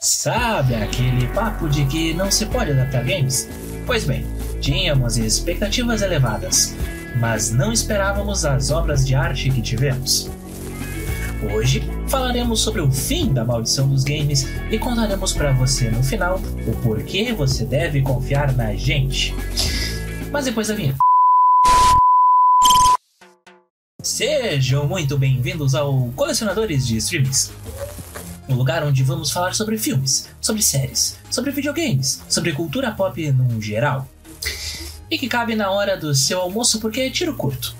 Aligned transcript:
Sabe 0.00 0.76
aquele 0.76 1.26
papo 1.34 1.68
de 1.68 1.84
que 1.86 2.14
não 2.14 2.30
se 2.30 2.46
pode 2.46 2.70
adaptar 2.70 3.02
games? 3.02 3.48
Pois 3.84 4.04
bem, 4.04 4.24
tínhamos 4.60 5.16
expectativas 5.16 6.02
elevadas, 6.02 6.72
mas 7.18 7.50
não 7.50 7.72
esperávamos 7.72 8.44
as 8.44 8.70
obras 8.70 9.04
de 9.04 9.16
arte 9.16 9.50
que 9.50 9.60
tivemos. 9.60 10.30
Hoje 11.52 11.82
falaremos 12.06 12.60
sobre 12.60 12.80
o 12.80 12.92
fim 12.92 13.32
da 13.32 13.44
maldição 13.44 13.88
dos 13.88 14.04
games 14.04 14.46
e 14.70 14.78
contaremos 14.78 15.32
para 15.32 15.50
você 15.50 15.90
no 15.90 16.04
final 16.04 16.40
o 16.64 16.76
porquê 16.80 17.32
você 17.32 17.64
deve 17.64 18.00
confiar 18.00 18.52
na 18.54 18.76
gente. 18.76 19.34
Mas 20.30 20.44
depois 20.44 20.68
da 20.68 20.76
vinheta. 20.76 20.98
Sejam 24.00 24.86
muito 24.86 25.18
bem-vindos 25.18 25.74
ao 25.74 26.12
Colecionadores 26.14 26.86
de 26.86 26.98
Streams 26.98 27.50
um 28.48 28.54
lugar 28.54 28.82
onde 28.82 29.02
vamos 29.02 29.30
falar 29.30 29.54
sobre 29.54 29.76
filmes, 29.76 30.28
sobre 30.40 30.62
séries, 30.62 31.18
sobre 31.30 31.50
videogames, 31.50 32.22
sobre 32.28 32.52
cultura 32.52 32.90
pop 32.92 33.32
no 33.32 33.60
geral. 33.60 34.08
E 35.10 35.18
que 35.18 35.28
cabe 35.28 35.54
na 35.54 35.70
hora 35.70 35.96
do 35.96 36.14
seu 36.14 36.40
almoço 36.40 36.80
porque 36.80 37.00
é 37.00 37.10
tiro 37.10 37.34
curto. 37.34 37.74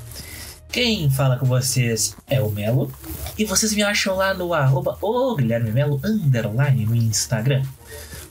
Quem 0.71 1.11
fala 1.11 1.37
com 1.37 1.47
vocês 1.47 2.15
é 2.29 2.41
o 2.43 2.51
Melo, 2.51 2.93
e 3.39 3.45
vocês 3.45 3.73
me 3.73 3.83
acham 3.83 4.17
lá 4.17 4.35
no 4.35 4.53
arroba 4.53 4.99
o 5.01 5.35
Guilherme 5.35 5.73
Melo 5.73 6.01
underline 6.05 6.85
no 6.85 6.95
Instagram. 6.95 7.63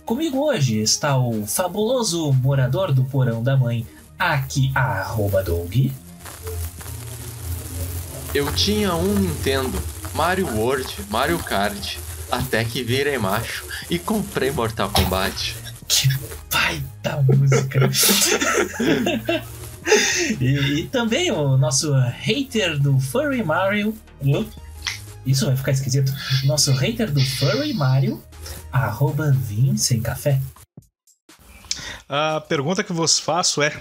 Comigo 0.05 0.39
hoje 0.45 0.77
está 0.77 1.17
o 1.17 1.45
fabuloso 1.47 2.31
morador 2.33 2.93
do 2.93 3.03
porão 3.03 3.41
da 3.41 3.57
mãe, 3.57 3.85
aqui 4.17 4.71
arroba 4.75 5.43
Doug. 5.43 5.91
Eu 8.33 8.53
tinha 8.53 8.93
um 8.93 9.15
Nintendo, 9.15 9.81
Mario 10.13 10.47
World, 10.55 10.95
Mario 11.09 11.39
Kart, 11.39 11.97
até 12.31 12.63
que 12.63 12.83
virei 12.83 13.17
macho 13.17 13.65
e 13.89 13.97
comprei 13.97 14.51
Mortal 14.51 14.89
Kombat. 14.89 15.55
Que 15.87 16.09
baita 16.51 17.23
música! 17.23 17.89
e, 20.41 20.79
e, 20.79 20.87
também 20.87 21.31
o 21.31 21.57
nosso 21.57 21.93
hater 21.93 22.77
do 22.77 22.99
Furry 22.99 23.43
Mario. 23.43 23.97
Isso 25.25 25.45
vai 25.45 25.55
ficar 25.55 25.71
esquisito. 25.71 26.11
Nosso 26.45 26.71
hater 26.73 27.11
do 27.11 27.21
Furry 27.21 27.73
Mario, 27.73 28.21
arroba 28.71 29.31
Vince 29.31 29.99
Café. 29.99 30.41
A 32.09 32.41
pergunta 32.41 32.83
que 32.83 32.93
vos 32.93 33.19
faço 33.19 33.61
é: 33.61 33.73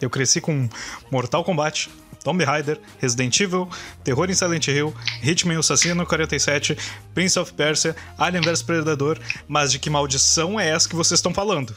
eu 0.00 0.10
cresci 0.10 0.40
com 0.40 0.68
Mortal 1.10 1.44
Kombat, 1.44 1.90
Tomb 2.22 2.44
Raider, 2.44 2.78
Resident 2.98 3.38
Evil, 3.40 3.68
Terror 4.04 4.30
em 4.30 4.34
Silent 4.34 4.68
Hill, 4.68 4.94
Hitman 5.22 5.58
Assassino 5.58 6.06
47, 6.06 6.76
Prince 7.14 7.38
of 7.38 7.52
Persia, 7.54 7.96
Alien 8.18 8.42
vs 8.42 8.62
Predador, 8.62 9.18
mas 9.48 9.72
de 9.72 9.78
que 9.78 9.90
maldição 9.90 10.58
é 10.58 10.68
essa 10.68 10.88
que 10.88 10.96
vocês 10.96 11.18
estão 11.18 11.32
falando? 11.32 11.74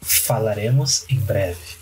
Falaremos 0.00 1.04
em 1.08 1.20
breve. 1.20 1.78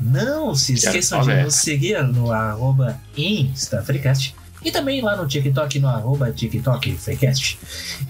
Não 0.00 0.54
se 0.54 0.74
esqueçam 0.74 1.22
de 1.22 1.42
nos 1.42 1.54
seguir 1.56 2.02
no 2.04 2.30
arroba 2.30 3.00
InstaFreecast 3.16 4.34
e 4.66 4.70
também 4.72 5.00
lá 5.00 5.16
no 5.16 5.28
TikTok 5.28 5.78
no 5.78 5.86
arroba 5.86 6.32
TikTok 6.32 6.96
Freecast. 6.96 7.56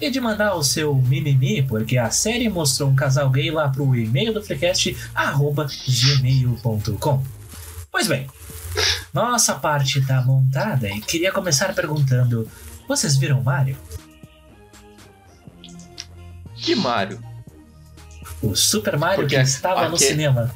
E 0.01 0.09
de 0.09 0.19
mandar 0.19 0.55
o 0.55 0.63
seu 0.63 0.95
mimimi, 0.95 1.61
porque 1.61 1.99
a 1.99 2.09
série 2.09 2.49
mostrou 2.49 2.89
um 2.89 2.95
casal 2.95 3.29
gay 3.29 3.51
lá 3.51 3.69
pro 3.69 3.95
e-mail 3.95 4.33
do 4.33 4.41
Freecast, 4.41 4.97
arroba 5.13 5.67
gmail.com. 5.87 7.36
Pois 7.97 8.07
bem, 8.07 8.27
nossa 9.11 9.55
parte 9.55 10.05
tá 10.05 10.21
montada 10.21 10.87
e 10.87 11.01
queria 11.01 11.31
começar 11.31 11.73
perguntando: 11.73 12.47
vocês 12.87 13.17
viram 13.17 13.41
Mario? 13.41 13.75
Que 16.57 16.75
Mario? 16.75 17.19
O 18.39 18.55
Super 18.55 18.99
Mario 18.99 19.21
porque 19.21 19.35
que 19.35 19.41
estava 19.41 19.79
aquele... 19.79 19.91
no 19.93 19.97
cinema. 19.97 20.55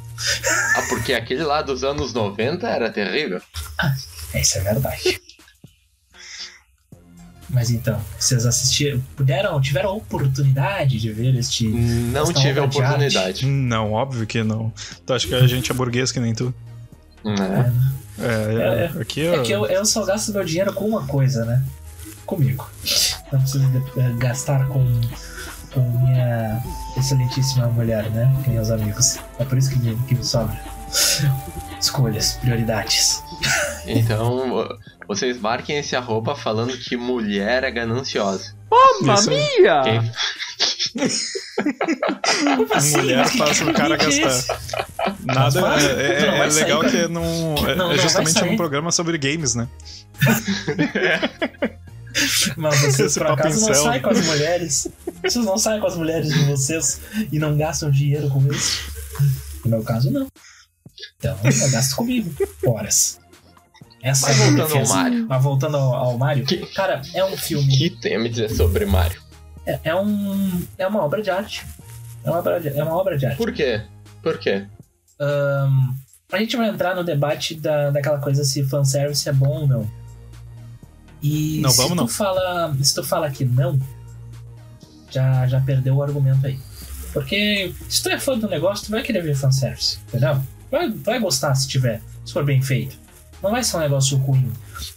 Ah, 0.76 0.84
porque 0.88 1.16
aquele 1.16 1.42
lá 1.42 1.64
dos 1.64 1.84
anos 1.84 2.14
90 2.14 2.68
era 2.68 2.92
terrível. 2.92 3.42
Ah, 3.80 3.96
isso 4.36 4.60
é 4.60 4.62
verdade. 4.62 5.20
Mas 7.50 7.72
então, 7.72 8.00
vocês 8.20 8.46
assistiram, 8.46 9.04
puderam, 9.16 9.60
tiveram 9.60 9.90
a 9.90 9.94
oportunidade 9.94 11.00
de 11.00 11.12
ver 11.12 11.36
este. 11.36 11.68
Não 11.68 12.32
tive 12.32 12.60
a 12.60 12.66
oportunidade. 12.66 13.48
Não, 13.48 13.94
óbvio 13.94 14.28
que 14.28 14.44
não. 14.44 14.72
Tu 15.08 15.12
acha 15.12 15.28
que 15.28 15.34
a 15.34 15.48
gente 15.48 15.72
é 15.72 15.74
burguês 15.74 16.12
que 16.12 16.20
nem 16.20 16.36
tu? 16.36 16.54
Né? 17.24 17.74
É, 18.20 18.26
é, 18.26 18.98
é, 18.98 19.02
aqui 19.02 19.22
eu... 19.22 19.34
é 19.34 19.44
que 19.44 19.52
eu, 19.52 19.66
eu 19.66 19.86
só 19.86 20.06
gasto 20.06 20.32
meu 20.32 20.44
dinheiro 20.44 20.74
com 20.74 20.86
uma 20.86 21.06
coisa, 21.08 21.46
né? 21.46 21.64
Comigo. 22.26 22.70
Não 23.32 23.40
preciso 23.42 23.70
gastar 24.18 24.68
com, 24.68 24.86
com 25.74 25.80
minha 25.80 26.62
excelentíssima 26.98 27.68
mulher, 27.68 28.10
né? 28.12 28.34
Com 28.44 28.52
meus 28.52 28.70
amigos. 28.70 29.18
É 29.40 29.46
por 29.46 29.58
isso 29.58 29.72
que 29.72 29.80
me, 29.80 29.96
que 30.08 30.16
me 30.16 30.24
sobra. 30.24 30.60
Escolhas, 31.80 32.34
prioridades. 32.34 33.24
Então, 33.86 34.68
vocês 35.08 35.40
marquem 35.40 35.78
esse 35.78 35.96
arroba 35.96 36.36
falando 36.36 36.78
que 36.78 36.96
mulher 36.96 37.64
é 37.64 37.72
gananciosa. 37.72 38.54
Mamma 38.70 39.22
mia! 39.24 39.82
Quem... 39.84 40.12
assim? 42.74 42.98
Mulher 42.98 43.28
faz 43.28 43.62
o 43.62 43.74
cara 43.74 43.98
gastar. 43.98 44.60
Nada. 45.24 45.80
É, 45.80 46.24
é, 46.24 46.40
é 46.40 46.46
legal 46.48 46.82
que 46.82 46.98
é, 46.98 47.08
num, 47.08 47.56
é, 47.68 47.76
não, 47.76 47.92
é 47.92 47.98
justamente 47.98 48.44
um 48.44 48.58
programa 48.58 48.92
sobre 48.92 49.18
games, 49.18 49.56
né? 49.56 49.68
Mas 52.58 52.82
vocês 52.82 53.18
por 53.18 53.28
acaso 53.28 53.56
pincel. 53.56 53.76
não 53.76 53.84
saem 53.84 54.02
com 54.02 54.10
as 54.10 54.26
mulheres. 54.26 54.88
Vocês 55.24 55.46
não 55.46 55.58
saem 55.58 55.80
com 55.80 55.88
as 55.88 55.96
mulheres 55.96 56.34
de 56.34 56.44
vocês 56.46 57.02
e 57.32 57.40
não 57.40 57.58
gastam 57.58 57.90
dinheiro 57.90 58.30
com 58.30 58.46
isso. 58.52 58.92
No 59.64 59.72
meu 59.72 59.84
caso, 59.84 60.12
não. 60.12 60.28
Então, 61.18 61.38
eu 61.44 61.72
gasto 61.72 61.96
comigo. 61.96 62.32
Horas. 62.66 63.20
Essa 64.04 64.28
Mas 64.28 64.38
voltando 64.38 64.78
ao 64.78 64.88
Mario. 64.88 65.26
Mas 65.28 65.44
voltando 65.44 65.78
ao, 65.78 65.94
ao 65.94 66.18
Mario, 66.18 66.46
que, 66.46 66.58
cara, 66.74 67.02
é 67.14 67.24
um 67.24 67.38
filme. 67.38 67.74
O 67.74 67.78
que 67.78 67.90
tem 67.90 68.16
a 68.16 68.20
me 68.20 68.30
dizer 68.30 68.50
sobre 68.50 68.86
Mario? 68.86 69.22
É, 69.66 69.80
é, 69.84 69.96
um, 69.96 70.66
é 70.78 70.88
uma 70.88 71.04
obra 71.04 71.22
de 71.22 71.30
arte. 71.30 71.66
É 72.24 72.30
uma 72.30 72.40
obra 72.40 72.60
de, 72.60 72.70
é 72.70 72.84
uma 72.84 72.96
obra 72.96 73.18
de 73.18 73.26
arte. 73.26 73.38
Por 73.38 73.54
quê? 73.54 73.84
Por 74.24 74.40
quê? 74.40 74.66
Um, 75.22 75.96
a 76.32 76.38
gente 76.40 76.58
vai 76.58 76.70
entrar 76.70 76.96
no 76.96 77.04
debate 77.04 77.56
da, 77.56 77.92
daquela 77.92 78.20
coisa 78.20 78.44
se 78.44 78.64
fanservice 78.64 79.30
é 79.30 79.34
bom 79.34 79.62
ou 79.62 79.68
não. 79.68 79.90
E 81.22 81.60
não, 81.62 81.70
se 81.70 81.78
vamos 81.78 81.92
tu 81.92 81.96
não. 81.96 82.08
fala. 82.08 82.76
Se 82.82 82.96
tu 82.96 83.04
fala 83.04 83.30
que 83.30 83.46
não, 83.46 83.80
já, 85.12 85.46
já 85.48 85.62
perdeu 85.62 85.96
o 85.96 86.04
argumento 86.04 86.48
aí. 86.48 86.60
Porque 87.14 87.74
se 87.90 88.02
tu 88.02 88.10
é 88.10 88.20
fã 88.20 88.38
do 88.38 88.48
negócio, 88.48 88.86
tu 88.86 88.92
vai 88.92 89.04
querer 89.04 89.22
ver 89.22 89.36
fanservice, 89.36 90.00
entendeu? 90.08 90.42
Vai, 90.72 90.90
vai 90.90 91.20
gostar 91.20 91.54
se 91.56 91.68
tiver, 91.68 92.02
se 92.26 92.32
for 92.34 92.46
bem 92.46 92.62
feito. 92.62 92.98
Não 93.44 93.52
vai 93.52 93.64
ser 93.64 93.78
um 93.78 93.80
negócio 93.82 94.18
ruim. 94.18 94.52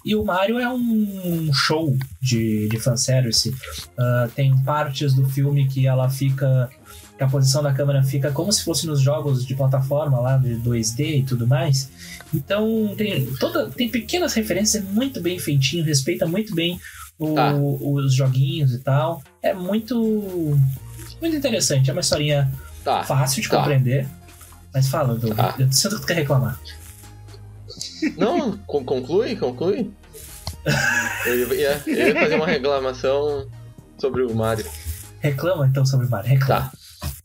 E 0.04 0.14
o 0.14 0.24
Mario 0.24 0.58
é 0.58 0.68
um 0.68 1.50
show 1.52 1.96
de, 2.20 2.68
de 2.68 2.78
fanservice. 2.78 3.50
Uh, 3.50 4.28
tem 4.34 4.56
partes 4.62 5.14
do 5.14 5.28
filme 5.28 5.66
que 5.66 5.86
ela 5.86 6.08
fica. 6.08 6.68
Que 7.16 7.22
a 7.22 7.28
posição 7.28 7.62
da 7.62 7.72
câmera 7.72 8.02
fica 8.02 8.30
como 8.32 8.52
se 8.52 8.64
fosse 8.64 8.86
nos 8.86 9.00
jogos 9.00 9.46
de 9.46 9.54
plataforma 9.54 10.18
lá, 10.18 10.36
de 10.36 10.56
2D 10.56 11.20
e 11.20 11.22
tudo 11.22 11.46
mais. 11.46 11.90
Então 12.32 12.94
tem, 12.96 13.26
toda, 13.36 13.70
tem 13.70 13.88
pequenas 13.88 14.34
referências, 14.34 14.82
é 14.82 14.86
muito 14.86 15.20
bem 15.20 15.38
feitinho, 15.38 15.84
respeita 15.84 16.26
muito 16.26 16.54
bem 16.54 16.80
o, 17.18 17.34
tá. 17.34 17.54
os 17.54 18.14
joguinhos 18.14 18.72
e 18.72 18.78
tal. 18.78 19.22
É 19.42 19.54
muito. 19.54 20.58
muito 21.20 21.36
interessante. 21.36 21.90
É 21.90 21.92
uma 21.92 22.00
historinha 22.00 22.50
tá. 22.82 23.04
fácil 23.04 23.42
de 23.42 23.48
tá. 23.48 23.58
compreender. 23.58 24.08
Mas 24.72 24.88
fala, 24.88 25.14
Doug, 25.14 25.36
tá. 25.36 25.54
eu 25.58 25.70
sinto 25.70 25.96
que 25.96 26.00
tu 26.00 26.06
quer 26.06 26.14
reclamar. 26.14 26.58
Não, 28.16 28.58
conclui, 28.66 29.36
conclui. 29.36 29.90
Eu 31.26 31.54
ia, 31.54 31.82
eu 31.86 32.08
ia 32.08 32.20
fazer 32.20 32.34
uma 32.34 32.46
reclamação 32.46 33.46
sobre 33.98 34.22
o 34.22 34.34
Mario. 34.34 34.66
Reclama 35.20 35.66
então 35.66 35.86
sobre 35.86 36.06
o 36.06 36.10
Mario, 36.10 36.28
reclama. 36.28 36.70
Tá. 36.70 36.83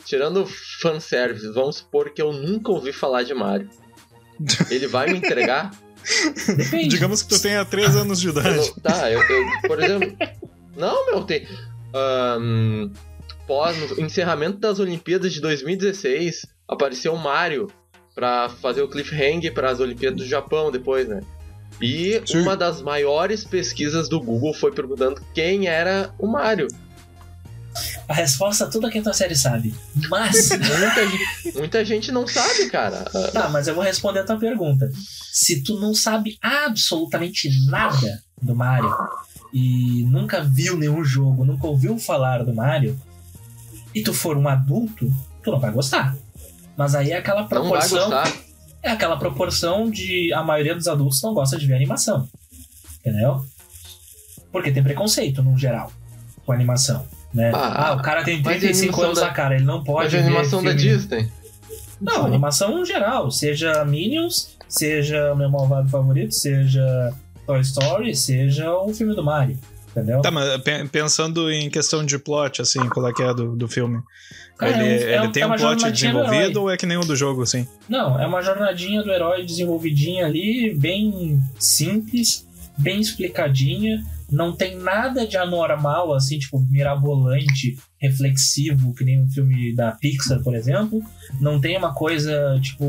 Tirando 0.09 0.44
fanservice, 0.81 1.47
vamos 1.51 1.75
supor 1.77 2.09
que 2.09 2.19
eu 2.19 2.33
nunca 2.33 2.71
ouvi 2.71 2.91
falar 2.91 3.21
de 3.21 3.31
Mario. 3.35 3.69
Ele 4.71 4.88
vai 4.88 5.06
me 5.11 5.19
entregar? 5.19 5.69
Digamos 6.89 7.21
que 7.21 7.29
tu 7.29 7.39
tenha 7.39 7.63
3 7.63 7.95
anos 7.95 8.19
de 8.19 8.29
idade. 8.29 8.57
Eu, 8.57 8.73
tá, 8.81 9.11
eu, 9.11 9.21
eu, 9.21 9.45
por 9.67 9.79
exemplo. 9.79 10.17
Não, 10.75 11.06
meu, 11.06 11.23
tem. 11.23 11.47
Um, 12.41 12.91
pós, 13.45 13.77
no 13.77 14.03
encerramento 14.03 14.57
das 14.57 14.79
Olimpíadas 14.79 15.31
de 15.31 15.41
2016, 15.41 16.47
apareceu 16.67 17.13
o 17.13 17.19
Mario 17.19 17.67
para 18.15 18.50
fazer 18.50 18.81
o 18.81 18.89
cliffhanger 18.89 19.53
para 19.53 19.69
as 19.69 19.79
Olimpíadas 19.79 20.21
do 20.21 20.27
Japão 20.27 20.71
depois, 20.71 21.07
né? 21.07 21.21
E 21.79 22.19
Sim. 22.25 22.39
uma 22.39 22.57
das 22.57 22.81
maiores 22.81 23.44
pesquisas 23.44 24.09
do 24.09 24.19
Google 24.19 24.55
foi 24.55 24.71
perguntando 24.71 25.21
quem 25.35 25.67
era 25.67 26.12
o 26.17 26.25
Mario. 26.25 26.67
A 28.09 28.13
resposta 28.13 28.65
toda 28.65 28.88
a 28.88 28.91
quinta 28.91 29.13
série 29.13 29.35
sabe. 29.35 29.71
Mas. 30.09 30.50
muita, 30.50 31.07
gente, 31.07 31.57
muita 31.57 31.85
gente 31.85 32.11
não 32.11 32.27
sabe, 32.27 32.67
cara. 32.67 33.06
Tá, 33.31 33.50
mas 33.50 33.67
eu 33.67 33.75
vou 33.75 33.83
responder 33.83 34.21
a 34.21 34.23
tua 34.23 34.39
pergunta. 34.39 34.91
Se 35.31 35.61
tu 35.61 35.79
não 35.79 35.94
sabe 35.94 36.35
absolutamente 36.41 37.47
nada 37.67 38.23
do 38.41 38.56
Mario, 38.56 38.91
e 39.53 40.03
nunca 40.06 40.41
viu 40.41 40.75
nenhum 40.75 41.03
jogo, 41.03 41.45
nunca 41.45 41.67
ouviu 41.67 42.00
falar 42.00 42.44
do 42.44 42.51
Mario, 42.51 43.00
e 43.94 44.01
tu 44.01 44.12
for 44.12 44.35
um 44.35 44.47
adulto, 44.47 45.07
tu 45.44 45.51
não 45.51 45.59
vai 45.59 45.71
gostar. 45.71 46.17
Mas 46.75 46.95
aí 46.95 47.12
é 47.12 47.17
aquela 47.17 47.44
proporção. 47.44 48.12
É 48.81 48.89
aquela 48.89 49.17
proporção 49.17 49.88
de 49.88 50.33
a 50.33 50.41
maioria 50.41 50.73
dos 50.73 50.88
adultos 50.88 51.21
não 51.21 51.35
gosta 51.35 51.59
de 51.59 51.67
ver 51.67 51.75
animação. 51.75 52.27
Entendeu? 53.00 53.45
Porque 54.51 54.71
tem 54.71 54.81
preconceito, 54.81 55.44
no 55.44 55.55
geral, 55.55 55.91
com 56.44 56.51
animação. 56.51 57.05
Né? 57.33 57.51
Ah, 57.53 57.89
Ah, 57.89 57.93
o 57.93 58.01
cara 58.01 58.23
tem 58.23 58.41
mas 58.43 58.57
e 58.57 58.59
35 58.59 58.83
animação 59.01 59.05
anos 59.05 59.19
da- 59.19 59.27
na 59.27 59.33
cara, 59.33 59.55
ele 59.55 59.63
não 59.65 59.83
pode 59.83 60.05
Mas 60.05 60.13
a 60.13 60.17
ver 60.17 60.23
animação 60.23 60.63
da 60.63 60.71
filme- 60.71 60.83
Disney. 60.83 61.31
Não, 62.01 62.25
animação 62.25 62.77
no 62.77 62.85
geral. 62.85 63.29
Seja 63.29 63.83
Minions, 63.85 64.57
seja 64.67 65.35
meu 65.35 65.49
malvado 65.49 65.89
favorito, 65.89 66.33
seja 66.33 67.13
Toy 67.45 67.59
Story, 67.61 68.15
seja 68.15 68.73
o 68.73 68.93
filme 68.93 69.13
do 69.15 69.23
Mario. 69.23 69.57
Entendeu? 69.91 70.21
Tá, 70.21 70.29
mas 70.31 70.61
pe- 70.61 70.87
pensando 70.87 71.51
em 71.51 71.69
questão 71.69 72.05
de 72.05 72.17
plot, 72.19 72.61
assim, 72.61 72.79
qual 72.89 73.07
é 73.07 73.11
que 73.13 73.23
é 73.23 73.33
do, 73.33 73.55
do 73.55 73.67
filme? 73.67 73.99
Cara, 74.57 74.71
ele 74.71 74.81
é 74.81 74.83
um- 74.83 74.87
é 75.09 75.15
ele 75.17 75.27
um- 75.27 75.31
tem 75.31 75.43
é 75.43 75.47
um 75.47 75.55
plot 75.55 75.91
desenvolvido 75.91 76.61
ou 76.61 76.69
é 76.69 76.77
que 76.77 76.85
nem 76.85 76.97
o 76.97 77.01
do 77.03 77.15
jogo, 77.15 77.41
assim? 77.41 77.67
Não, 77.89 78.19
é 78.19 78.25
uma 78.27 78.41
jornadinha 78.41 79.01
do 79.01 79.11
herói 79.11 79.43
desenvolvidinha 79.43 80.25
ali, 80.27 80.73
bem 80.75 81.41
simples, 81.57 82.47
bem 82.79 82.99
explicadinha. 82.99 84.03
Não 84.31 84.55
tem 84.55 84.77
nada 84.77 85.25
de 85.25 85.37
anormal, 85.37 86.13
assim, 86.13 86.37
tipo, 86.37 86.59
mirabolante, 86.69 87.77
reflexivo, 87.97 88.93
que 88.93 89.03
nem 89.03 89.21
um 89.21 89.29
filme 89.29 89.73
da 89.75 89.91
Pixar, 89.91 90.41
por 90.43 90.55
exemplo. 90.55 91.03
Não 91.39 91.59
tem 91.59 91.77
uma 91.77 91.93
coisa, 91.93 92.59
tipo, 92.61 92.85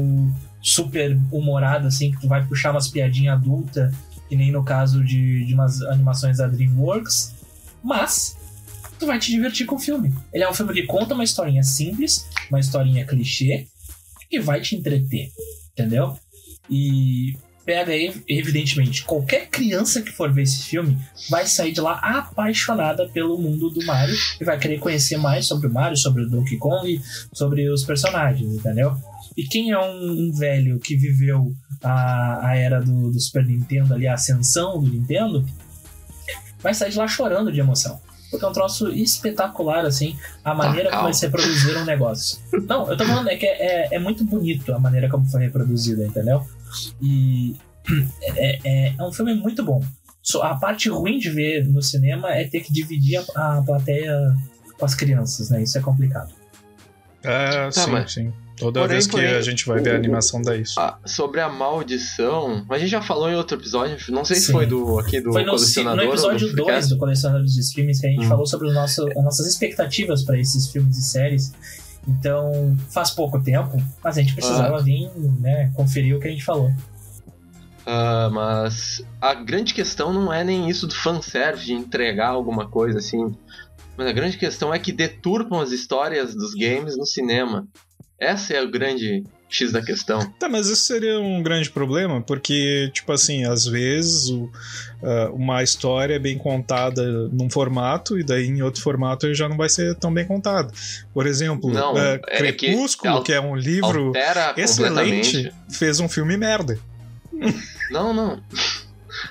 super 0.63 1.19
humorada, 1.33 1.89
assim, 1.89 2.11
que 2.11 2.21
tu 2.21 2.29
vai 2.29 2.45
puxar 2.47 2.73
umas 2.73 2.89
piadinhas 2.89 3.39
adulta, 3.39 3.91
que 4.29 4.37
nem 4.37 4.53
no 4.53 4.63
caso 4.63 5.03
de, 5.03 5.45
de 5.45 5.55
umas 5.55 5.81
animações 5.83 6.37
da 6.37 6.47
DreamWorks. 6.47 7.35
Mas, 7.83 8.37
tu 8.99 9.07
vai 9.07 9.19
te 9.19 9.31
divertir 9.31 9.65
com 9.65 9.77
o 9.77 9.79
filme. 9.79 10.15
Ele 10.33 10.45
é 10.45 10.51
um 10.51 10.55
filme 10.55 10.75
que 10.75 10.83
conta 10.83 11.15
uma 11.15 11.25
historinha 11.25 11.63
simples, 11.63 12.29
uma 12.51 12.61
historinha 12.61 13.07
clichê, 13.07 13.67
e 14.31 14.39
vai 14.39 14.61
te 14.61 14.77
entreter, 14.77 15.31
entendeu? 15.73 16.17
E 16.69 17.35
pega 17.65 17.93
aí, 17.93 18.23
evidentemente, 18.29 19.05
qualquer 19.05 19.49
criança 19.49 20.03
que 20.03 20.11
for 20.11 20.33
ver 20.33 20.43
esse 20.43 20.63
filme 20.63 20.99
vai 21.29 21.47
sair 21.47 21.73
de 21.73 21.81
lá 21.81 21.95
apaixonada 21.95 23.09
pelo 23.09 23.39
mundo 23.39 23.71
do 23.71 23.85
Mario 23.85 24.15
e 24.41 24.45
vai 24.45 24.59
querer 24.59 24.79
conhecer 24.79 25.17
mais 25.17 25.47
sobre 25.47 25.67
o 25.67 25.73
Mario, 25.73 25.97
sobre 25.97 26.23
o 26.23 26.29
Donkey 26.29 26.57
Kong, 26.57 27.01
sobre 27.33 27.69
os 27.69 27.85
personagens, 27.85 28.55
entendeu? 28.55 28.97
E 29.37 29.45
quem 29.45 29.71
é 29.71 29.79
um, 29.79 30.11
um 30.11 30.33
velho 30.33 30.79
que 30.81 30.97
viveu 30.97 31.55
a, 31.83 32.49
a 32.49 32.57
era 32.57 32.81
do, 32.81 33.11
do 33.11 33.21
Super 33.21 33.45
Nintendo 33.47 33.95
ali, 33.95 34.07
a 34.07 34.15
ascensão 34.15 34.81
do 34.81 34.89
Nintendo, 34.89 35.47
vai 36.61 36.75
sair 36.75 36.91
de 36.91 36.99
lá 36.99 37.07
chorando 37.07 37.53
de 37.53 37.61
emoção. 37.61 38.01
Porque 38.31 38.45
é 38.45 38.49
um 38.49 38.53
troço 38.53 38.91
espetacular, 38.91 39.85
assim, 39.85 40.17
a 40.45 40.55
maneira 40.55 40.89
como 40.89 40.93
calma. 40.93 41.09
eles 41.09 41.21
reproduziram 41.21 41.83
o 41.83 41.85
negócio. 41.85 42.39
Não, 42.67 42.89
eu 42.89 42.97
tô 42.97 43.05
falando 43.05 43.29
é 43.29 43.37
que 43.37 43.45
é, 43.45 43.87
é, 43.87 43.95
é 43.97 43.99
muito 43.99 44.25
bonito 44.25 44.73
a 44.73 44.79
maneira 44.79 45.09
como 45.09 45.27
foi 45.27 45.41
reproduzida, 45.41 46.07
entendeu? 46.07 46.47
E 47.01 47.57
é, 48.23 48.59
é, 48.65 48.95
é 48.99 49.03
um 49.03 49.13
filme 49.13 49.35
muito 49.35 49.63
bom. 49.65 49.83
Só 50.23 50.43
a 50.43 50.55
parte 50.57 50.89
ruim 50.89 51.19
de 51.19 51.31
ver 51.31 51.67
no 51.67 51.83
cinema 51.83 52.31
é 52.31 52.45
ter 52.45 52.61
que 52.61 52.73
dividir 52.73 53.23
a, 53.35 53.59
a 53.59 53.63
plateia 53.63 54.13
com 54.79 54.85
as 54.85 54.95
crianças, 54.95 55.49
né? 55.51 55.63
Isso 55.63 55.79
é 55.79 55.81
complicado. 55.81 56.33
É, 57.23 57.71
sim, 57.71 57.91
mas- 57.91 58.13
sim. 58.13 58.33
Toda 58.57 58.81
Porém, 58.81 58.93
vez 58.93 59.07
que 59.07 59.13
porém, 59.13 59.29
a 59.31 59.41
gente 59.41 59.65
vai 59.67 59.81
ver 59.81 59.89
a 59.89 59.93
o- 59.95 59.97
animação 59.97 60.43
dá 60.43 60.55
isso. 60.55 60.79
Ah, 60.79 60.99
sobre 61.07 61.41
a 61.41 61.49
maldição, 61.49 62.67
a 62.69 62.77
gente 62.79 62.91
já 62.91 63.01
falou 63.01 63.31
em 63.31 63.35
outro 63.35 63.57
episódio, 63.57 63.97
não 64.13 64.23
sei 64.23 64.37
se 64.37 64.49
Sim. 64.49 64.53
foi 64.53 64.67
do 64.67 64.99
aqui 64.99 65.19
do 65.19 65.33
Foi 65.33 65.45
no, 65.45 65.53
colecionador 65.53 65.97
no 66.05 66.11
do 66.11 66.13
episódio 66.15 66.41
2 66.41 66.53
Freecast. 66.53 66.91
do 66.91 66.99
Colecionador 66.99 67.47
de 67.47 67.59
Streamings 67.59 68.01
que 68.03 68.07
a 68.07 68.11
gente 68.11 68.27
Hum. 68.27 68.29
falou 68.29 68.45
sobre 68.47 68.69
o 68.69 68.73
nosso, 68.75 69.09
as 69.09 69.25
nossas 69.25 69.47
expectativas 69.47 70.23
para 70.25 70.39
esses 70.39 70.69
filmes 70.71 70.99
e 70.99 71.03
séries. 71.03 71.53
Então, 72.19 72.77
faz 72.91 73.11
pouco 73.11 73.41
tempo, 73.43 73.77
mas 74.03 74.19
a 74.19 74.21
gente 74.21 74.35
precisava 74.35 74.79
Ah. 74.79 74.83
vir 74.83 75.11
né, 75.39 75.71
conferir 75.75 76.17
o 76.17 76.21
que 76.21 76.29
a 76.29 76.31
gente 76.31 76.45
falou. 76.45 76.71
Ah, 77.87 78.29
mas 78.33 79.03
a 79.21 79.35
grande 79.35 79.73
questão 79.75 80.13
não 80.13 80.33
é 80.33 80.45
nem 80.45 80.69
isso 80.69 80.87
do 80.87 80.95
fanservice, 80.95 81.67
de 81.67 81.73
entregar 81.73 82.29
alguma 82.29 82.69
coisa 82.69 82.99
assim. 82.99 83.35
Mas 83.97 84.07
a 84.09 84.13
grande 84.13 84.37
questão 84.39 84.73
é 84.73 84.79
que 84.79 84.93
deturpam 84.93 85.61
as 85.61 85.73
histórias 85.73 86.35
dos 86.35 86.55
games 86.55 86.97
no 86.97 87.07
cinema. 87.07 87.67
Essa 88.19 88.55
é 88.55 88.63
o 88.63 88.71
grande 88.71 89.25
X 89.51 89.73
da 89.73 89.83
questão. 89.83 90.21
Tá, 90.39 90.49
mas 90.49 90.69
isso 90.69 90.83
seria 90.83 91.19
um 91.19 91.43
grande 91.43 91.69
problema, 91.71 92.21
porque, 92.23 92.91
tipo 92.95 93.11
assim, 93.13 93.45
às 93.45 93.65
vezes 93.67 94.29
o- 94.29 94.49
ah, 95.03 95.31
uma 95.33 95.63
história 95.63 96.15
é 96.15 96.19
bem 96.19 96.39
contada 96.39 97.03
num 97.33 97.51
formato 97.51 98.19
e 98.19 98.23
daí 98.23 98.47
em 98.47 98.63
outro 98.63 98.81
formato 98.83 99.33
já 99.35 99.49
não 99.49 99.57
vai 99.57 99.69
ser 99.69 99.95
tão 99.97 100.13
bem 100.15 100.25
contada. 100.27 100.71
Por 101.13 101.27
exemplo, 101.27 101.71
Não, 101.73 101.97
ah, 101.97 102.21
é 102.29 102.53
que 102.53 102.67
Crepúsculo, 102.69 103.15
al- 103.17 103.23
que 103.23 103.33
é 103.33 103.41
um 103.41 103.57
livro 103.57 104.13
excelente, 104.57 105.53
fez 105.69 105.99
um 106.01 106.09
filme 106.09 106.37
merda. 106.37 106.79
Não, 107.91 108.13
não. 108.15 108.41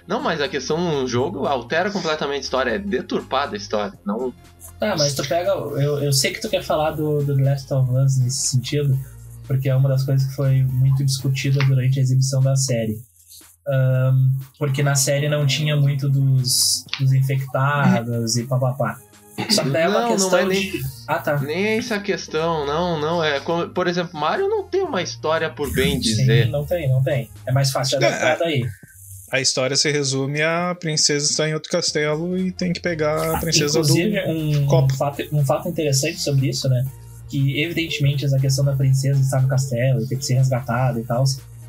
Não, 0.07 0.19
mas 0.21 0.41
a 0.41 0.47
questão 0.49 0.77
no 1.01 1.07
jogo 1.07 1.45
altera 1.45 1.89
completamente 1.89 2.39
a 2.39 2.43
história, 2.43 2.71
é 2.71 2.79
deturpada 2.79 3.55
a 3.55 3.57
história. 3.57 3.93
Não, 4.05 4.33
Tá, 4.79 4.95
mas 4.97 5.13
tu 5.13 5.27
pega. 5.27 5.49
Eu, 5.51 6.01
eu 6.01 6.13
sei 6.13 6.31
que 6.31 6.39
tu 6.39 6.47
quer 6.47 6.63
falar 6.63 6.91
do, 6.91 7.21
do 7.21 7.35
The 7.35 7.43
Last 7.43 7.73
of 7.73 7.91
Us 7.91 8.17
nesse 8.17 8.47
sentido, 8.47 8.97
porque 9.49 9.67
é 9.67 9.75
uma 9.75 9.89
das 9.89 10.03
coisas 10.03 10.27
que 10.27 10.35
foi 10.35 10.61
muito 10.63 11.03
discutida 11.03 11.59
durante 11.65 11.97
a 11.97 12.01
exibição 12.03 12.39
da 12.41 12.55
série. 12.55 13.01
Ahn, 13.67 14.29
porque 14.57 14.81
na 14.83 14.95
série 14.95 15.27
não 15.27 15.45
tinha 15.45 15.75
muito 15.75 16.07
dos, 16.07 16.85
dos 16.99 17.11
infectados 17.13 18.37
e 18.37 18.43
papapá. 18.45 18.99
Só 19.49 19.63
que 19.63 19.69
daí 19.69 19.83
é 19.83 19.87
uma 19.89 20.01
Não, 20.01 20.09
não 20.09 20.17
questão 20.17 20.39
é 20.39 20.45
nem- 20.45 20.71
de. 20.71 20.81
Ah, 21.07 21.17
tá. 21.19 21.39
nem 21.39 21.65
é 21.65 21.77
essa 21.77 21.95
a 21.95 21.99
questão, 21.99 22.65
não, 22.65 22.99
não. 22.99 23.23
É 23.23 23.39
como, 23.39 23.69
por 23.69 23.87
exemplo, 23.87 24.19
Mario 24.19 24.47
não 24.47 24.67
tem 24.67 24.83
uma 24.83 25.01
história 25.01 25.49
por 25.49 25.71
bem 25.73 25.99
dizer. 25.99 26.45
Sim, 26.45 26.51
não 26.51 26.65
tem, 26.65 26.89
não 26.89 27.01
tem. 27.01 27.29
É 27.45 27.51
mais 27.51 27.71
fácil 27.71 27.97
de 27.99 28.05
adaptar 28.05 28.35
É, 28.35 28.37
daí. 28.37 28.65
A 29.31 29.39
história 29.39 29.75
se 29.77 29.89
resume 29.91 30.41
a 30.41 30.75
princesa 30.79 31.29
está 31.29 31.47
em 31.47 31.53
outro 31.53 31.71
castelo 31.71 32.37
e 32.37 32.51
tem 32.51 32.73
que 32.73 32.79
pegar 32.79 33.35
a 33.35 33.39
princesa 33.39 33.79
Inclusive, 33.79 34.21
do. 34.25 34.29
um, 34.31 34.65
copo. 34.65 34.93
um 34.93 34.97
fato, 34.97 35.23
um 35.31 35.45
fato 35.45 35.69
interessante 35.69 36.19
sobre 36.19 36.47
isso, 36.49 36.67
né? 36.67 36.83
Que, 37.29 37.61
evidentemente, 37.61 38.25
essa 38.25 38.39
questão 38.39 38.65
da 38.65 38.75
princesa 38.75 39.19
estar 39.21 39.41
no 39.41 39.47
castelo 39.47 40.01
e 40.01 40.07
ter 40.07 40.15
que 40.17 40.25
ser 40.25 40.33
resgatada 40.35 40.99
e 40.99 41.03
tal, 41.03 41.23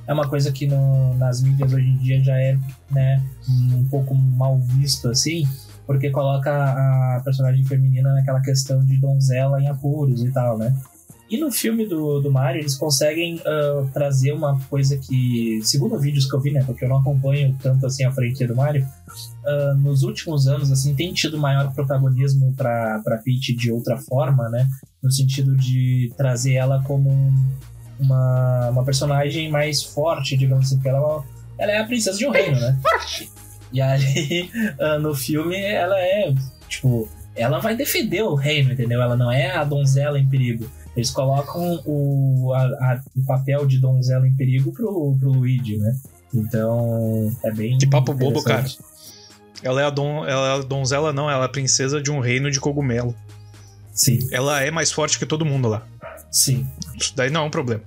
é 0.06 0.12
uma 0.12 0.26
coisa 0.28 0.50
que 0.50 0.66
no- 0.66 1.14
nas 1.18 1.42
mídias 1.42 1.72
hoje 1.72 1.86
em 1.86 1.96
dia 1.98 2.22
já 2.24 2.36
é 2.40 2.56
né, 2.90 3.22
um 3.48 3.84
pouco 3.84 4.14
mal 4.14 4.58
visto, 4.58 5.08
assim, 5.08 5.46
porque 5.86 6.10
coloca 6.10 6.50
a 6.50 7.20
personagem 7.24 7.64
feminina 7.64 8.12
naquela 8.14 8.40
questão 8.40 8.84
de 8.84 8.96
donzela 8.96 9.60
em 9.60 9.68
apuros 9.68 10.24
e 10.24 10.30
tal, 10.30 10.56
né? 10.58 10.74
E 11.30 11.38
no 11.38 11.50
filme 11.52 11.86
do, 11.86 12.18
do 12.20 12.30
Mario, 12.32 12.60
eles 12.60 12.74
conseguem 12.74 13.40
ah, 13.46 13.86
trazer 13.94 14.32
uma 14.32 14.58
coisa 14.68 14.98
que, 14.98 15.60
segundo 15.62 15.96
vídeos 15.98 16.28
que 16.28 16.34
eu 16.34 16.40
vi, 16.40 16.50
né? 16.50 16.64
Porque 16.66 16.84
eu 16.84 16.88
não 16.88 16.98
acompanho 16.98 17.56
tanto 17.62 17.86
assim 17.86 18.04
a 18.04 18.10
franquia 18.10 18.48
do 18.48 18.56
Mario, 18.56 18.84
ah, 19.46 19.74
nos 19.78 20.02
últimos 20.02 20.48
anos, 20.48 20.72
assim, 20.72 20.94
tem 20.94 21.12
tido 21.12 21.38
maior 21.38 21.72
protagonismo 21.72 22.52
para 22.54 23.00
Peach 23.24 23.54
de 23.54 23.70
outra 23.70 23.96
forma, 23.96 24.48
né? 24.48 24.66
No 25.02 25.10
sentido 25.10 25.56
de 25.56 26.12
trazer 26.16 26.54
ela 26.54 26.82
como 26.82 27.08
um- 27.10 27.46
uma, 27.98 28.70
uma 28.70 28.84
personagem 28.84 29.50
mais 29.50 29.82
forte, 29.82 30.36
digamos 30.36 30.66
assim, 30.66 30.76
porque 30.76 30.88
ela, 30.88 31.22
é 31.58 31.62
ela 31.62 31.72
é 31.72 31.78
a 31.78 31.84
princesa 31.84 32.18
de 32.18 32.26
um 32.26 32.30
reino, 32.30 32.58
né? 32.58 32.76
E 33.72 33.80
aí, 33.80 34.50
ah, 34.80 34.98
no 34.98 35.14
filme, 35.14 35.56
ela 35.56 35.96
é, 35.96 36.34
tipo, 36.68 37.08
ela 37.36 37.58
vai 37.60 37.76
defender 37.76 38.22
o 38.22 38.34
reino, 38.34 38.72
entendeu? 38.72 39.00
Ela 39.00 39.16
não 39.16 39.30
é 39.30 39.50
a 39.52 39.62
donzela 39.62 40.18
em 40.18 40.26
perigo. 40.28 40.68
Eles 41.00 41.10
colocam 41.10 41.82
o, 41.86 42.52
a- 42.54 42.62
a- 42.62 43.00
o 43.16 43.24
papel 43.24 43.66
de 43.66 43.78
donzela 43.80 44.28
em 44.28 44.34
perigo 44.34 44.70
pro, 44.72 45.16
pro 45.18 45.32
Luigi, 45.32 45.78
né? 45.78 45.96
Então, 46.34 47.34
é 47.44 47.50
bem. 47.52 47.78
Que 47.78 47.86
papo 47.86 48.12
bobo, 48.14 48.42
cara. 48.44 48.64
Ela 49.62 49.82
é, 49.82 49.84
a 49.86 49.90
don... 49.90 50.24
ela 50.26 50.48
é 50.48 50.58
a 50.58 50.62
donzela, 50.62 51.12
não, 51.12 51.30
ela 51.30 51.42
é 51.42 51.46
a 51.46 51.48
princesa 51.48 52.00
de 52.02 52.10
um 52.10 52.20
reino 52.20 52.50
de 52.50 52.60
cogumelo. 52.60 53.14
Sim, 53.92 54.18
Ela 54.30 54.62
é 54.62 54.70
mais 54.70 54.90
forte 54.92 55.18
que 55.18 55.26
todo 55.26 55.44
mundo 55.44 55.68
lá. 55.68 55.82
sim. 56.30 56.66
Isso 56.98 57.14
daí 57.16 57.28
não 57.30 57.42
é 57.42 57.44
um 57.44 57.50
problema. 57.50 57.82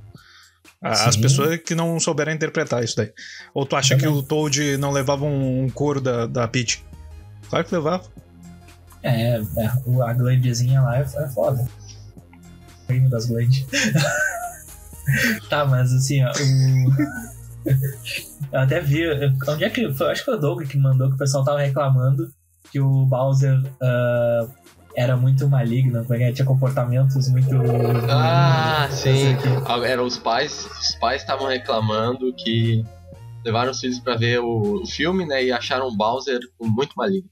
As 0.81 1.13
Sim. 1.15 1.21
pessoas 1.21 1.57
que 1.61 1.73
não 1.73 1.97
souberam 1.99 2.31
interpretar 2.33 2.83
isso 2.83 2.95
daí. 2.97 3.11
Ou 3.53 3.65
tu 3.65 3.75
acha 3.75 3.95
que 3.95 4.05
o 4.07 4.21
Toad 4.21 4.75
não 4.77 4.91
levava 4.91 5.23
um 5.23 5.69
couro 5.69 6.01
da, 6.01 6.25
da 6.27 6.47
Peach? 6.47 6.83
Claro 7.49 7.63
que 7.65 7.73
levava. 7.73 8.03
É, 9.01 9.35
é, 9.57 9.65
a 10.05 10.13
Glandezinha 10.13 10.81
lá 10.81 10.97
é, 10.97 11.01
é 11.01 11.27
foda. 11.29 11.65
Reino 12.87 13.09
das 13.09 13.25
Glandes. 13.25 13.65
tá, 15.49 15.65
mas 15.65 15.91
assim, 15.93 16.23
ó, 16.23 16.31
o... 16.31 17.73
Eu 18.51 18.59
até 18.59 18.79
vi. 18.79 19.01
eu- 19.01 19.31
Onde 19.47 19.63
é 19.63 19.69
que. 19.69 19.91
Foi, 19.93 20.11
acho 20.11 20.21
que 20.21 20.25
foi 20.25 20.35
o 20.35 20.39
Doug 20.39 20.63
que 20.63 20.77
mandou 20.77 21.09
que 21.09 21.15
o 21.15 21.17
pessoal 21.17 21.43
tava 21.43 21.59
reclamando 21.61 22.29
que 22.71 22.79
o 22.79 23.05
Bowser 23.05 23.61
ah, 23.81 24.47
era 24.95 25.17
muito 25.17 25.47
maligno, 25.47 26.03
porque 26.05 26.31
tinha 26.33 26.45
comportamentos 26.45 27.27
muito. 27.29 27.49
Ah, 28.09 28.87
sim. 28.91 29.35
quê. 29.37 29.49
Ah, 29.65 29.79
Eram 29.87 30.05
os 30.05 30.17
pais. 30.17 30.65
Os 30.79 30.95
pais 30.95 31.21
estavam 31.21 31.47
reclamando 31.47 32.33
que 32.35 32.83
levaram 33.45 33.71
os 33.71 33.79
filhos 33.79 33.99
pra 33.99 34.15
ver 34.15 34.39
o, 34.39 34.81
o 34.83 34.87
filme, 34.87 35.25
né? 35.25 35.43
E 35.43 35.51
acharam 35.51 35.87
o 35.87 35.95
Bowser 35.95 36.39
muito 36.61 36.93
maligno. 36.95 37.29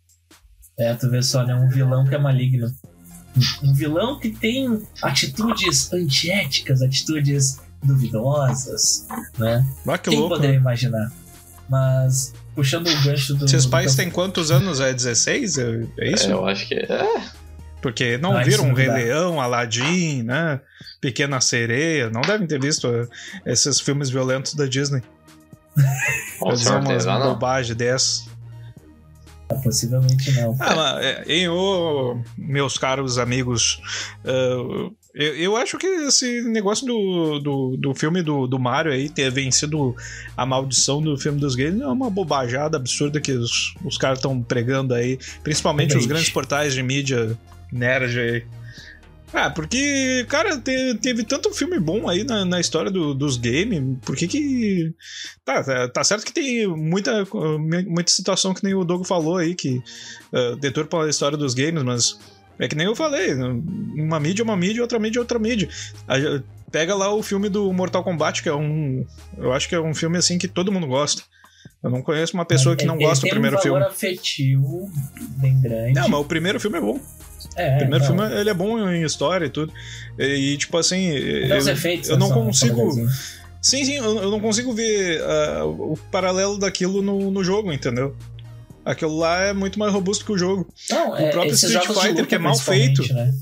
É, 0.79 0.93
tu 0.95 1.09
vê 1.09 1.21
só, 1.21 1.43
né? 1.45 1.53
Um 1.53 1.69
vilão 1.69 2.05
que 2.05 2.15
é 2.15 2.17
maligno. 2.17 2.67
Um 3.63 3.73
vilão 3.73 4.19
que 4.19 4.29
tem 4.29 4.81
atitudes 5.01 5.91
antiéticas, 5.93 6.81
atitudes 6.81 7.59
duvidosas, 7.83 9.07
né? 9.37 9.65
Ah, 9.87 9.97
que 9.97 10.09
Quem 10.09 10.19
louco. 10.19 10.35
poderia 10.35 10.55
né? 10.55 10.61
imaginar? 10.61 11.11
Mas, 11.69 12.33
puxando 12.53 12.87
o 12.87 13.01
gancho 13.03 13.33
do. 13.35 13.47
Seus 13.47 13.65
do 13.65 13.71
pais 13.71 13.91
campo- 13.91 13.97
têm 13.97 14.09
quantos 14.11 14.51
anos? 14.51 14.79
É 14.81 14.91
16? 14.93 15.57
É, 15.57 15.87
é 15.99 16.11
isso? 16.11 16.27
É, 16.27 16.33
eu 16.33 16.45
acho 16.45 16.67
que 16.67 16.75
é. 16.75 17.21
Porque 17.81 18.17
não 18.17 18.37
Ah, 18.37 18.43
viram 18.43 18.65
isso 18.67 18.75
Rei 18.75 18.87
não 18.87 18.93
dá. 18.93 18.99
Leão, 18.99 19.41
Aladdin, 19.41 20.23
né? 20.23 20.59
Pequena 20.99 21.39
Sereia. 21.41 22.09
Não 22.11 22.21
devem 22.21 22.45
ter 22.45 22.59
visto 22.59 22.87
eh, 22.87 23.07
esses 23.45 23.79
filmes 23.79 24.09
violentos 24.09 24.53
da 24.53 24.65
Disney. 24.67 25.01
Dizer 25.75 26.69
umas 26.71 27.05
não. 27.05 27.33
bobagem 27.33 27.75
dessas. 27.75 28.29
Possivelmente 29.55 30.31
não. 30.33 30.55
Ah, 30.59 30.75
mas, 30.75 31.05
é, 31.05 31.23
hein, 31.27 31.49
ô, 31.49 32.19
meus 32.37 32.77
caros 32.77 33.17
amigos, 33.17 33.81
ah, 34.25 34.91
eu, 35.13 35.35
eu 35.35 35.57
acho 35.57 35.77
que 35.77 35.85
esse 35.85 36.41
negócio 36.43 36.85
do, 36.87 37.39
do, 37.39 37.77
do 37.77 37.93
filme 37.93 38.21
do, 38.21 38.47
do 38.47 38.57
Mario 38.57 38.91
aí 38.91 39.09
ter 39.09 39.29
vencido 39.29 39.95
a 40.37 40.45
maldição 40.45 41.01
do 41.01 41.17
filme 41.17 41.39
dos 41.39 41.53
gays 41.53 41.79
é 41.79 41.87
uma 41.87 42.09
bobajada 42.09 42.77
absurda 42.77 43.19
que 43.19 43.33
os, 43.33 43.75
os 43.83 43.97
caras 43.97 44.19
estão 44.19 44.41
pregando 44.41 44.93
aí, 44.93 45.19
principalmente 45.43 45.89
os 45.89 45.93
Realmente. 45.95 46.09
grandes 46.09 46.29
portais 46.29 46.73
de 46.73 46.81
mídia 46.81 47.37
nerd 47.71 48.19
aí. 48.19 48.43
Ah, 49.33 49.49
porque, 49.49 50.25
cara, 50.27 50.57
te- 50.57 50.95
teve 51.01 51.23
tanto 51.23 51.53
filme 51.53 51.79
bom 51.79 52.09
aí 52.09 52.23
na, 52.25 52.43
na 52.43 52.59
história 52.59 52.91
do- 52.91 53.13
dos 53.13 53.37
games, 53.37 53.97
por 54.01 54.15
que 54.15 54.27
que... 54.27 54.93
Tá, 55.45 55.63
tá, 55.63 55.87
tá 55.87 56.03
certo 56.03 56.25
que 56.25 56.33
tem 56.33 56.67
muita, 56.67 57.25
muita 57.87 58.11
situação 58.11 58.53
que 58.53 58.63
nem 58.63 58.73
o 58.73 58.83
Dogo 58.83 59.05
falou 59.05 59.37
aí, 59.37 59.55
que 59.55 59.81
uh, 60.33 60.55
deturpa 60.57 61.05
a 61.05 61.09
história 61.09 61.37
dos 61.37 61.53
games, 61.53 61.81
mas 61.83 62.19
é 62.59 62.67
que 62.67 62.75
nem 62.75 62.87
eu 62.87 62.95
falei, 62.95 63.33
uma 63.33 64.19
mídia 64.19 64.41
é 64.41 64.45
uma 64.45 64.57
mídia, 64.57 64.81
outra 64.81 64.99
mídia 64.99 65.19
é 65.19 65.21
outra 65.21 65.39
mídia. 65.39 65.69
A- 66.07 66.41
Pega 66.71 66.95
lá 66.95 67.13
o 67.13 67.21
filme 67.21 67.49
do 67.49 67.71
Mortal 67.73 68.01
Kombat, 68.01 68.41
que 68.41 68.47
é 68.47 68.53
um... 68.55 69.05
Eu 69.37 69.51
acho 69.51 69.67
que 69.67 69.75
é 69.75 69.79
um 69.81 69.93
filme 69.93 70.17
assim 70.17 70.37
que 70.37 70.47
todo 70.47 70.71
mundo 70.71 70.87
gosta. 70.87 71.21
Eu 71.83 71.89
não 71.89 72.01
conheço 72.01 72.33
uma 72.35 72.45
pessoa 72.45 72.75
que 72.75 72.85
não 72.85 72.95
Ele 72.95 73.05
gosta 73.05 73.21
do 73.21 73.23
tem 73.23 73.31
primeiro 73.31 73.57
um 73.57 73.59
valor 73.59 73.79
filme. 73.79 73.91
afetivo 73.91 74.91
bem 75.37 75.59
grande. 75.59 75.93
Não, 75.93 76.07
mas 76.09 76.19
o 76.19 76.25
primeiro 76.25 76.59
filme 76.59 76.77
é 76.77 76.81
bom. 76.81 76.99
é, 77.55 77.73
O 77.75 77.77
primeiro 77.79 78.05
não. 78.05 78.05
filme 78.05 78.39
ele 78.39 78.49
é 78.49 78.53
bom 78.53 78.89
em 78.91 79.03
história 79.03 79.45
e 79.45 79.49
tudo. 79.49 79.73
E, 80.19 80.57
tipo 80.57 80.77
assim. 80.77 81.07
Eu- 81.07 81.67
efeitos, 81.69 82.09
eu 82.09 82.17
não 82.17 82.29
consigo. 82.31 82.91
Sim, 83.61 83.85
sim, 83.85 83.93
eu, 83.93 84.17
eu 84.23 84.31
não 84.31 84.39
consigo 84.39 84.73
ver 84.73 85.21
ah, 85.23 85.65
o 85.65 85.97
paralelo 86.11 86.57
daquilo 86.57 87.01
no, 87.01 87.29
no 87.31 87.43
jogo, 87.43 87.71
entendeu? 87.71 88.15
Aquilo 88.83 89.15
lá 89.17 89.39
é 89.43 89.53
muito 89.53 89.77
mais 89.77 89.93
robusto 89.93 90.25
que 90.25 90.31
o 90.31 90.37
jogo. 90.37 90.67
Não, 90.89 91.11
O 91.11 91.15
é, 91.15 91.29
próprio 91.29 91.53
Street 91.53 91.85
Fighter, 91.85 92.25
que 92.27 92.33
é 92.35 92.39
mal 92.39 92.55
feito. 92.55 93.01
Né? 93.13 93.33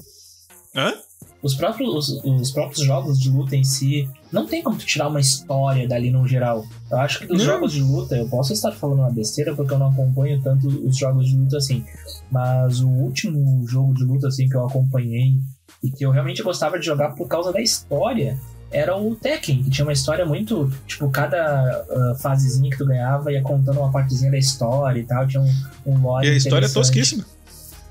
Hã? 0.75 0.93
Os 1.41 1.55
próprios, 1.55 2.10
os, 2.10 2.24
os 2.25 2.51
próprios 2.51 2.81
jogos 2.86 3.17
de 3.17 3.29
luta 3.29 3.55
em 3.55 3.63
si, 3.63 4.10
não 4.31 4.45
tem 4.45 4.62
como 4.62 4.77
tu 4.77 4.86
tirar 4.86 5.07
uma 5.07 5.19
história 5.19 5.88
dali 5.88 6.12
no 6.12 6.27
geral. 6.27 6.65
Eu 6.91 6.98
acho 7.00 7.19
que 7.19 7.25
dos 7.25 7.39
Não. 7.39 7.45
jogos 7.45 7.74
de 7.74 7.81
luta, 7.81 8.15
eu 8.15 8.27
posso 8.27 8.53
estar 8.53 8.71
falando 8.71 9.00
uma 9.00 9.12
besteira 9.12 9.55
porque 9.55 9.74
eu 9.74 9.79
não 9.79 9.89
acompanho 9.89 10.41
tanto 10.41 10.67
os 10.67 10.98
jogos 10.98 11.27
de 11.27 11.36
luta 11.36 11.57
assim. 11.57 11.83
Mas 12.31 12.79
o 12.81 12.88
último 12.88 13.65
jogo 13.67 13.93
de 13.93 14.03
luta 14.03 14.27
assim 14.27 14.48
que 14.48 14.55
eu 14.55 14.65
acompanhei 14.65 15.38
e 15.83 15.89
que 15.89 16.05
eu 16.05 16.12
realmente 16.12 16.43
gostava 16.43 16.79
de 16.79 16.86
jogar 16.86 17.15
por 17.15 17.27
causa 17.27 17.51
da 17.51 17.62
história 17.62 18.38
era 18.71 18.95
o 18.95 19.15
Tekken, 19.15 19.63
que 19.63 19.69
tinha 19.69 19.86
uma 19.86 19.93
história 19.93 20.25
muito. 20.25 20.71
Tipo, 20.86 21.09
cada 21.09 21.86
ah, 21.89 22.15
fasezinha 22.21 22.69
que 22.69 22.77
tu 22.77 22.86
ganhava 22.86 23.31
ia 23.31 23.41
contando 23.41 23.79
uma 23.79 23.91
partezinha 23.91 24.29
da 24.29 24.38
história 24.38 25.00
e 25.00 25.03
tal, 25.03 25.27
tinha 25.27 25.41
um, 25.41 25.51
um 25.86 26.01
lore. 26.01 26.27
E 26.27 26.31
a 26.31 26.36
história 26.36 26.67
é 26.67 26.69
tosquíssima. 26.69 27.25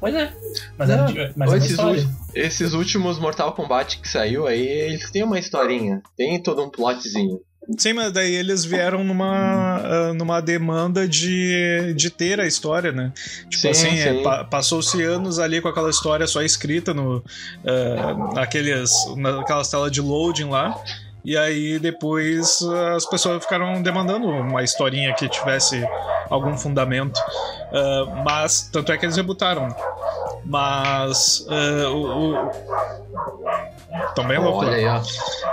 Pois 0.01 0.15
é. 0.15 0.33
Mas, 0.77 0.89
Não, 0.89 1.09
era, 1.09 1.33
mas 1.37 1.49
é 1.51 1.53
uma 1.53 1.57
esses, 1.59 1.71
história. 1.71 1.93
últimos, 2.03 2.17
esses 2.35 2.73
últimos 2.73 3.19
Mortal 3.19 3.53
Kombat 3.53 3.99
que 3.99 4.09
saiu 4.09 4.47
aí, 4.47 4.67
eles 4.67 5.11
têm 5.11 5.25
uma 5.25 5.39
historinha. 5.39 6.01
Tem 6.17 6.41
todo 6.43 6.63
um 6.65 6.71
plotzinho. 6.71 7.41
Sim, 7.77 7.93
mas 7.93 8.13
daí 8.13 8.33
eles 8.33 8.65
vieram 8.65 9.05
numa, 9.05 9.77
ah, 9.77 10.15
numa 10.15 10.41
demanda 10.41 11.07
de, 11.07 11.93
de 11.95 12.09
ter 12.09 12.41
a 12.41 12.47
história, 12.47 12.93
né? 12.93 13.13
Tipo 13.51 13.59
Sim, 13.59 13.69
assim, 13.69 13.99
é, 13.99 14.23
pa- 14.23 14.45
passou-se 14.45 15.03
anos 15.03 15.39
ali 15.39 15.61
com 15.61 15.69
aquela 15.69 15.91
história 15.91 16.27
só 16.27 16.41
escrita 16.41 16.95
no, 16.95 17.23
ah, 17.67 18.33
naqueles, 18.35 18.91
naquelas 19.17 19.69
telas 19.69 19.93
de 19.93 20.01
loading 20.01 20.49
lá. 20.49 20.81
E 21.29 21.37
aí 21.37 21.79
depois 21.79 22.63
ah, 22.63 22.97
as 22.97 23.05
pessoas 23.05 23.43
ficaram 23.43 23.83
demandando 23.83 24.27
uma 24.27 24.63
historinha 24.63 25.13
que 25.13 25.29
tivesse 25.29 25.87
algum 26.31 26.57
fundamento. 26.57 27.21
Ah, 27.71 28.23
mas, 28.25 28.71
tanto 28.73 28.91
é 28.91 28.97
que 28.97 29.05
eles 29.05 29.15
rebutaram. 29.15 29.69
Mas 30.43 31.47
ah, 31.51 31.91
o. 31.91 32.33
o... 32.35 32.51
Tão 34.15 34.27
bem 34.27 34.39
louco. 34.39 34.61
Olha 34.61 34.71
lá. 34.71 35.03
aí, 35.03 35.03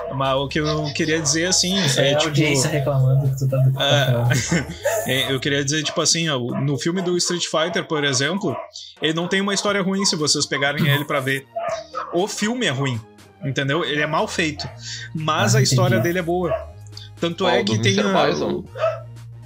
ó. 0.09 0.15
Mas 0.15 0.35
o 0.37 0.47
que 0.47 0.59
eu 0.61 0.85
queria 0.93 1.19
dizer 1.19 1.47
assim 1.47 1.75
Isso 1.83 1.99
é 1.99 2.11
é 2.11 2.13
a 2.13 2.17
tipo. 2.19 2.29
audiência 2.29 2.69
reclamando 2.69 3.27
que 3.27 3.37
tu 3.37 3.49
tá, 3.49 3.57
tá 3.57 3.83
É. 3.83 5.11
É, 5.11 5.31
eu 5.31 5.39
queria 5.41 5.63
dizer, 5.63 5.83
tipo 5.83 5.99
assim, 5.99 6.29
ó, 6.29 6.39
no 6.39 6.79
filme 6.79 7.01
do 7.01 7.17
Street 7.17 7.45
Fighter, 7.45 7.85
por 7.85 8.03
exemplo, 8.03 8.55
ele 9.01 9.13
não 9.13 9.27
tem 9.27 9.41
uma 9.41 9.53
história 9.53 9.81
ruim 9.81 10.05
se 10.05 10.15
vocês 10.15 10.45
pegarem 10.45 10.87
ele 10.87 11.03
pra 11.03 11.19
ver. 11.19 11.45
O 12.13 12.27
filme 12.27 12.65
é 12.65 12.71
ruim, 12.71 12.99
entendeu? 13.45 13.83
Ele 13.83 14.01
é 14.01 14.07
mal 14.07 14.27
feito. 14.27 14.67
Mas 15.13 15.55
Ah, 15.55 15.59
a 15.59 15.61
história 15.61 15.95
entendi. 15.95 16.07
dele 16.09 16.19
é 16.19 16.21
boa. 16.23 16.53
Tanto 17.19 17.43
Qual, 17.45 17.55
é 17.55 17.63
do 17.63 17.71
que 17.73 17.79
tem. 17.81 17.93
Mr. 17.93 18.15
a- 18.15 18.25
Bison? 18.27 18.63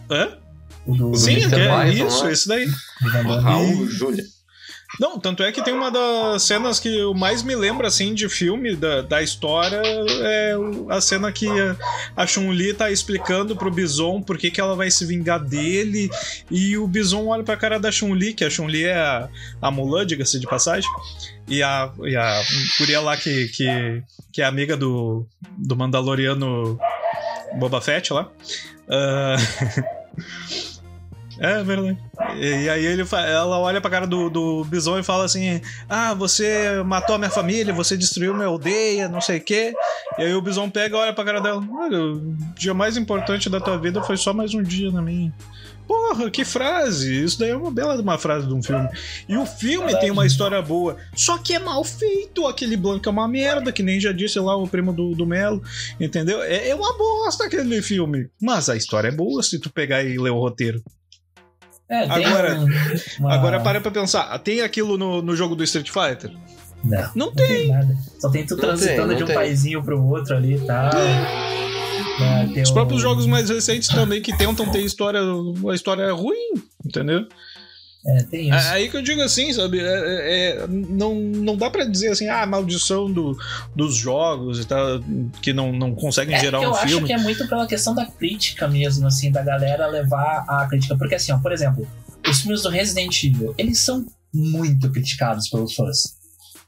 Hã? 0.10 0.38
O 0.86 0.96
do, 0.96 1.16
Sim, 1.16 1.34
Mr. 1.34 1.50
que 1.50 1.56
é 1.62 1.84
Bison, 1.86 2.08
isso, 2.08 2.24
né? 2.26 2.32
esse 2.32 2.48
daí. 2.48 2.66
do. 2.66 3.40
Raul 3.40 3.88
Júlia. 3.88 4.24
Não, 4.98 5.20
tanto 5.20 5.44
é 5.44 5.52
que 5.52 5.62
tem 5.64 5.74
uma 5.74 5.92
das 5.92 6.44
cenas 6.44 6.80
que 6.80 6.98
eu 6.98 7.14
mais 7.14 7.44
me 7.44 7.54
lembro, 7.56 7.86
assim, 7.86 8.14
de 8.14 8.28
filme, 8.30 8.76
da, 8.76 9.02
da 9.02 9.22
história, 9.22 9.82
é 9.84 10.54
a 10.90 11.00
cena 11.02 11.32
que 11.32 11.48
a- 12.16 12.26
Chun-Li 12.26 12.74
tá 12.74 12.90
explicando 12.90 13.56
pro 13.56 13.70
Bison 13.70 14.22
por 14.22 14.38
que, 14.38 14.50
que 14.50 14.60
ela 14.60 14.76
vai 14.76 14.90
se 14.90 15.06
vingar 15.06 15.40
dele, 15.44 16.10
e 16.50 16.78
o 16.78 16.88
Bison 16.88 17.28
olha 17.28 17.44
pra 17.44 17.56
cara 17.58 17.80
da 17.80 17.92
Chun-Li, 17.92 18.34
que 18.34 18.44
a 18.46 18.50
Chun-Li 18.50 18.86
é 18.86 18.96
a, 18.96 19.30
a 19.62 19.70
Mulan, 19.70 20.06
diga-se 20.06 20.40
de 20.40 20.48
passagem, 20.48 20.90
e 21.48 21.62
a, 21.62 21.92
e 22.04 22.16
a 22.16 22.42
guria 22.80 23.00
lá 23.02 23.16
que, 23.18 23.48
que, 23.50 24.04
que 24.32 24.42
é 24.42 24.46
amiga 24.46 24.76
do, 24.78 25.26
do 25.58 25.76
Mandaloriano 25.76 26.80
Boba 27.60 27.80
Fett 27.82 28.12
lá. 28.14 28.30
Ah, 28.90 29.36
É 31.40 31.64
verdade. 31.64 31.98
E, 32.36 32.64
e 32.64 32.70
aí 32.70 32.86
ele, 32.86 33.04
ela 33.12 33.60
olha 33.60 33.80
pra 33.80 33.90
cara 33.90 34.06
do, 34.06 34.30
do 34.30 34.64
Bison 34.66 35.00
e 35.00 35.04
fala 35.04 35.24
assim: 35.24 35.62
Ah, 35.88 36.14
você 36.14 36.84
matou 36.86 37.16
a 37.16 37.18
minha 37.18 37.30
família, 37.30 37.74
você 37.74 37.96
destruiu 37.96 38.34
minha 38.34 38.48
aldeia, 38.48 39.08
não 39.08 39.22
sei 39.22 39.38
o 39.38 39.42
quê. 39.42 39.74
E 40.18 40.24
aí 40.24 40.34
o 40.34 40.42
Bison 40.42 40.70
pega 40.70 40.98
e 40.98 41.00
olha 41.00 41.14
pra 41.14 41.24
cara 41.24 41.40
dela: 41.40 41.66
Olha, 41.72 42.00
o 42.00 42.36
dia 42.56 42.74
mais 42.74 42.98
importante 42.98 43.50
da 43.50 43.62
tua 43.62 43.78
vida 43.78 44.04
foi 44.04 44.18
só 44.18 44.34
mais 44.34 44.54
um 44.54 44.62
dia 44.62 44.92
na 44.92 45.02
minha. 45.02 45.34
Porra, 45.88 46.30
que 46.30 46.46
frase! 46.46 47.24
Isso 47.24 47.40
daí 47.40 47.50
é 47.50 47.58
uma 47.58 47.72
bela 47.72 48.00
uma 48.00 48.18
frase 48.20 48.46
de 48.46 48.54
um 48.54 48.62
filme. 48.62 48.88
E 49.28 49.36
o 49.36 49.44
filme 49.44 50.00
tem 50.00 50.12
uma 50.12 50.24
história 50.24 50.62
boa, 50.62 50.98
só 51.16 51.36
que 51.40 51.56
é 51.56 51.58
mal 51.58 51.84
feito. 51.84 52.46
Aquele 52.46 52.78
Blanco 52.78 53.10
é 53.10 53.12
uma 53.12 53.28
merda, 53.28 53.72
que 53.72 53.82
nem 53.82 54.00
já 54.00 54.12
disse 54.12 54.40
lá 54.40 54.56
o 54.56 54.68
primo 54.68 54.94
do, 54.94 55.16
do 55.16 55.26
Melo, 55.26 55.64
entendeu? 56.00 56.44
É, 56.44 56.70
é 56.70 56.76
uma 56.76 56.96
bosta 56.96 57.46
aquele 57.46 57.82
filme. 57.82 58.30
Mas 58.40 58.70
a 58.70 58.76
história 58.76 59.08
é 59.08 59.12
boa 59.12 59.42
se 59.42 59.58
tu 59.58 59.72
pegar 59.72 60.04
e 60.04 60.16
ler 60.20 60.30
o 60.30 60.40
roteiro. 60.40 60.84
É, 61.90 62.04
Agora- 62.04 62.60
um- 62.60 62.68
uma- 63.20 63.34
Agora 63.34 63.60
para 63.60 63.82
pra 63.82 63.90
pensar, 63.92 64.38
tem 64.40 64.62
aquilo 64.62 64.98
no, 64.98 65.22
no 65.22 65.36
jogo 65.36 65.56
do 65.56 65.64
Street 65.64 65.90
Fighter? 65.90 66.32
Não, 66.84 67.00
Não 67.00 67.12
não 67.26 67.32
tem 67.34 67.68
nada. 67.68 67.98
Só 68.20 68.30
tem 68.30 68.46
tu 68.46 68.52
Não 68.56 68.62
transitando 68.62 69.08
tem, 69.10 69.18
de 69.18 69.24
um 69.24 69.28
tem. 69.28 69.36
paizinho 69.36 69.84
pro 69.84 70.02
outro 70.02 70.36
ali 70.36 70.56
e 70.56 70.60
tal. 70.62 70.92
Né, 72.20 72.50
tem 72.54 72.64
Os 72.64 72.70
o- 72.70 72.74
próprios 72.74 73.02
jogos 73.02 73.26
mais 73.26 73.50
recentes 73.50 73.88
também 73.90 74.22
que 74.22 74.36
tentam 74.38 74.66
ter 74.70 74.82
história, 74.82 75.22
uma 75.24 75.74
história 75.74 76.12
ruim, 76.14 76.54
entendeu? 76.86 77.26
É, 78.06 78.24
tem 78.24 78.48
isso. 78.50 78.68
É 78.68 78.70
Aí 78.72 78.90
que 78.90 78.96
eu 78.96 79.02
digo 79.02 79.22
assim, 79.22 79.52
sabe? 79.52 79.80
é- 79.80 79.84
é- 79.84 80.58
é- 80.62 80.68
não, 80.68 81.16
não 81.16 81.58
dá 81.58 81.70
pra 81.70 81.84
dizer 81.84 82.10
assim, 82.12 82.28
ah, 82.30 82.46
maldição 82.46 83.12
do, 83.12 83.38
dos 83.76 83.96
jogos 83.96 84.60
e 84.60 84.66
tal, 84.66 85.02
que 85.42 85.52
não, 85.52 85.74
não 85.74 85.94
conseguem 85.94 86.34
É, 86.36 86.40
gerar 86.40 86.62
eu 86.64 86.72
um 86.72 86.76
acho 86.76 86.88
filme. 86.88 87.08
que 87.08 87.14
é 87.14 87.18
muito 87.18 87.46
pela 87.50 87.68
questão 87.68 87.94
da 87.94 88.06
crítica 88.06 88.68
mesmo, 88.70 89.06
assim, 89.06 89.30
da 89.32 89.44
galera 89.44 89.86
levar 89.88 90.46
a 90.48 90.66
crítica. 90.68 90.98
Porque, 90.98 91.16
assim, 91.16 91.32
ó, 91.34 91.40
por 91.40 91.52
exemplo, 91.52 91.86
os 92.28 92.40
filmes 92.42 92.62
do 92.62 92.70
Resident 92.70 93.22
Evil, 93.24 93.54
eles 93.58 93.80
são 93.80 94.06
muito 94.34 94.90
criticados 94.92 95.50
pelos 95.50 95.76
fãs. 95.76 96.18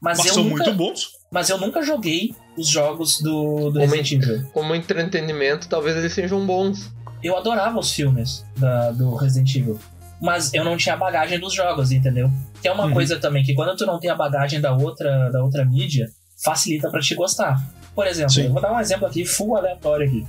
Mas, 0.00 0.18
Mas 0.18 0.26
eu 0.26 0.34
são 0.34 0.44
nunca, 0.44 0.64
muito 0.64 0.76
bons. 0.76 1.08
mas 1.30 1.48
eu 1.48 1.56
nunca 1.58 1.80
joguei 1.82 2.34
os 2.58 2.68
jogos 2.68 3.20
do, 3.22 3.70
do 3.70 3.80
Como 3.80 3.92
Resident 3.94 4.12
Evil. 4.12 4.44
Como 4.52 4.74
entretenimento, 4.74 5.68
talvez 5.68 5.96
eles 5.96 6.12
sejam 6.12 6.44
bons. 6.44 6.90
Eu 7.22 7.36
adorava 7.38 7.78
os 7.78 7.92
filmes 7.92 8.44
da- 8.56 8.90
do 8.90 9.14
Resident 9.14 9.54
Evil. 9.54 9.78
Mas 10.22 10.54
eu 10.54 10.64
não 10.64 10.76
tinha 10.76 10.94
a 10.94 10.98
bagagem 10.98 11.38
dos 11.40 11.52
jogos, 11.52 11.90
entendeu? 11.90 12.30
Que 12.62 12.68
é 12.68 12.72
uma 12.72 12.86
Uhum. 12.86 12.92
coisa 12.92 13.18
também 13.18 13.42
que 13.42 13.54
quando 13.54 13.76
tu 13.76 13.84
não 13.84 13.98
tem 13.98 14.08
a 14.08 14.14
bagagem 14.14 14.60
da 14.60 14.72
outra, 14.72 15.28
da 15.30 15.42
outra 15.42 15.64
mídia, 15.64 16.08
facilita 16.44 16.88
pra 16.90 17.00
te 17.00 17.14
gostar. 17.14 17.60
Por 17.94 18.06
exemplo, 18.06 18.32
Sim. 18.32 18.44
eu 18.44 18.52
vou 18.52 18.62
dar 18.62 18.72
um 18.72 18.78
exemplo 18.80 19.06
aqui, 19.06 19.24
full 19.26 19.56
aleatório 19.56 20.06
aqui. 20.06 20.24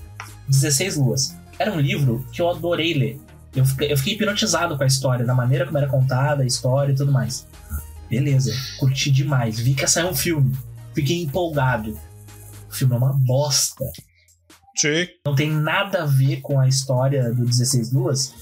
16 0.50 0.98
Luas. 0.98 1.36
Era 1.60 1.72
um 1.72 1.80
livro 1.80 2.26
que 2.34 2.42
eu 2.42 2.50
adorei 2.50 2.94
ler. 2.94 3.20
Eu 3.56 3.64
fiquei, 3.66 3.92
eu 3.92 3.98
fiquei 3.98 4.14
hipnotizado 4.16 4.76
com 4.76 4.84
a 4.84 4.88
história, 4.88 5.24
da 5.26 5.36
maneira 5.36 5.66
como 5.66 5.78
era 5.78 5.88
contada, 5.88 6.42
a 6.42 6.46
história 6.46 6.92
e 6.92 6.96
tudo 6.96 7.12
mais. 7.12 7.48
Beleza, 8.10 8.52
curti 8.80 9.12
demais. 9.12 9.60
Vi 9.60 9.76
que 9.76 9.82
ia 9.82 9.88
sair 9.88 10.06
um 10.06 10.16
filme. 10.16 10.56
Fiquei 10.96 11.22
empolgado. 11.22 11.98
O 12.70 12.74
filme 12.74 12.96
é 12.96 12.98
uma 12.98 13.14
bosta. 13.14 13.86
Sim. 14.76 15.06
Não 15.26 15.36
tem 15.36 15.52
nada 15.52 16.02
a 16.04 16.06
ver 16.06 16.42
com 16.42 16.60
a 16.60 16.68
história 16.68 17.32
do 17.32 17.46
16 17.46 17.94
Luas. 17.94 18.34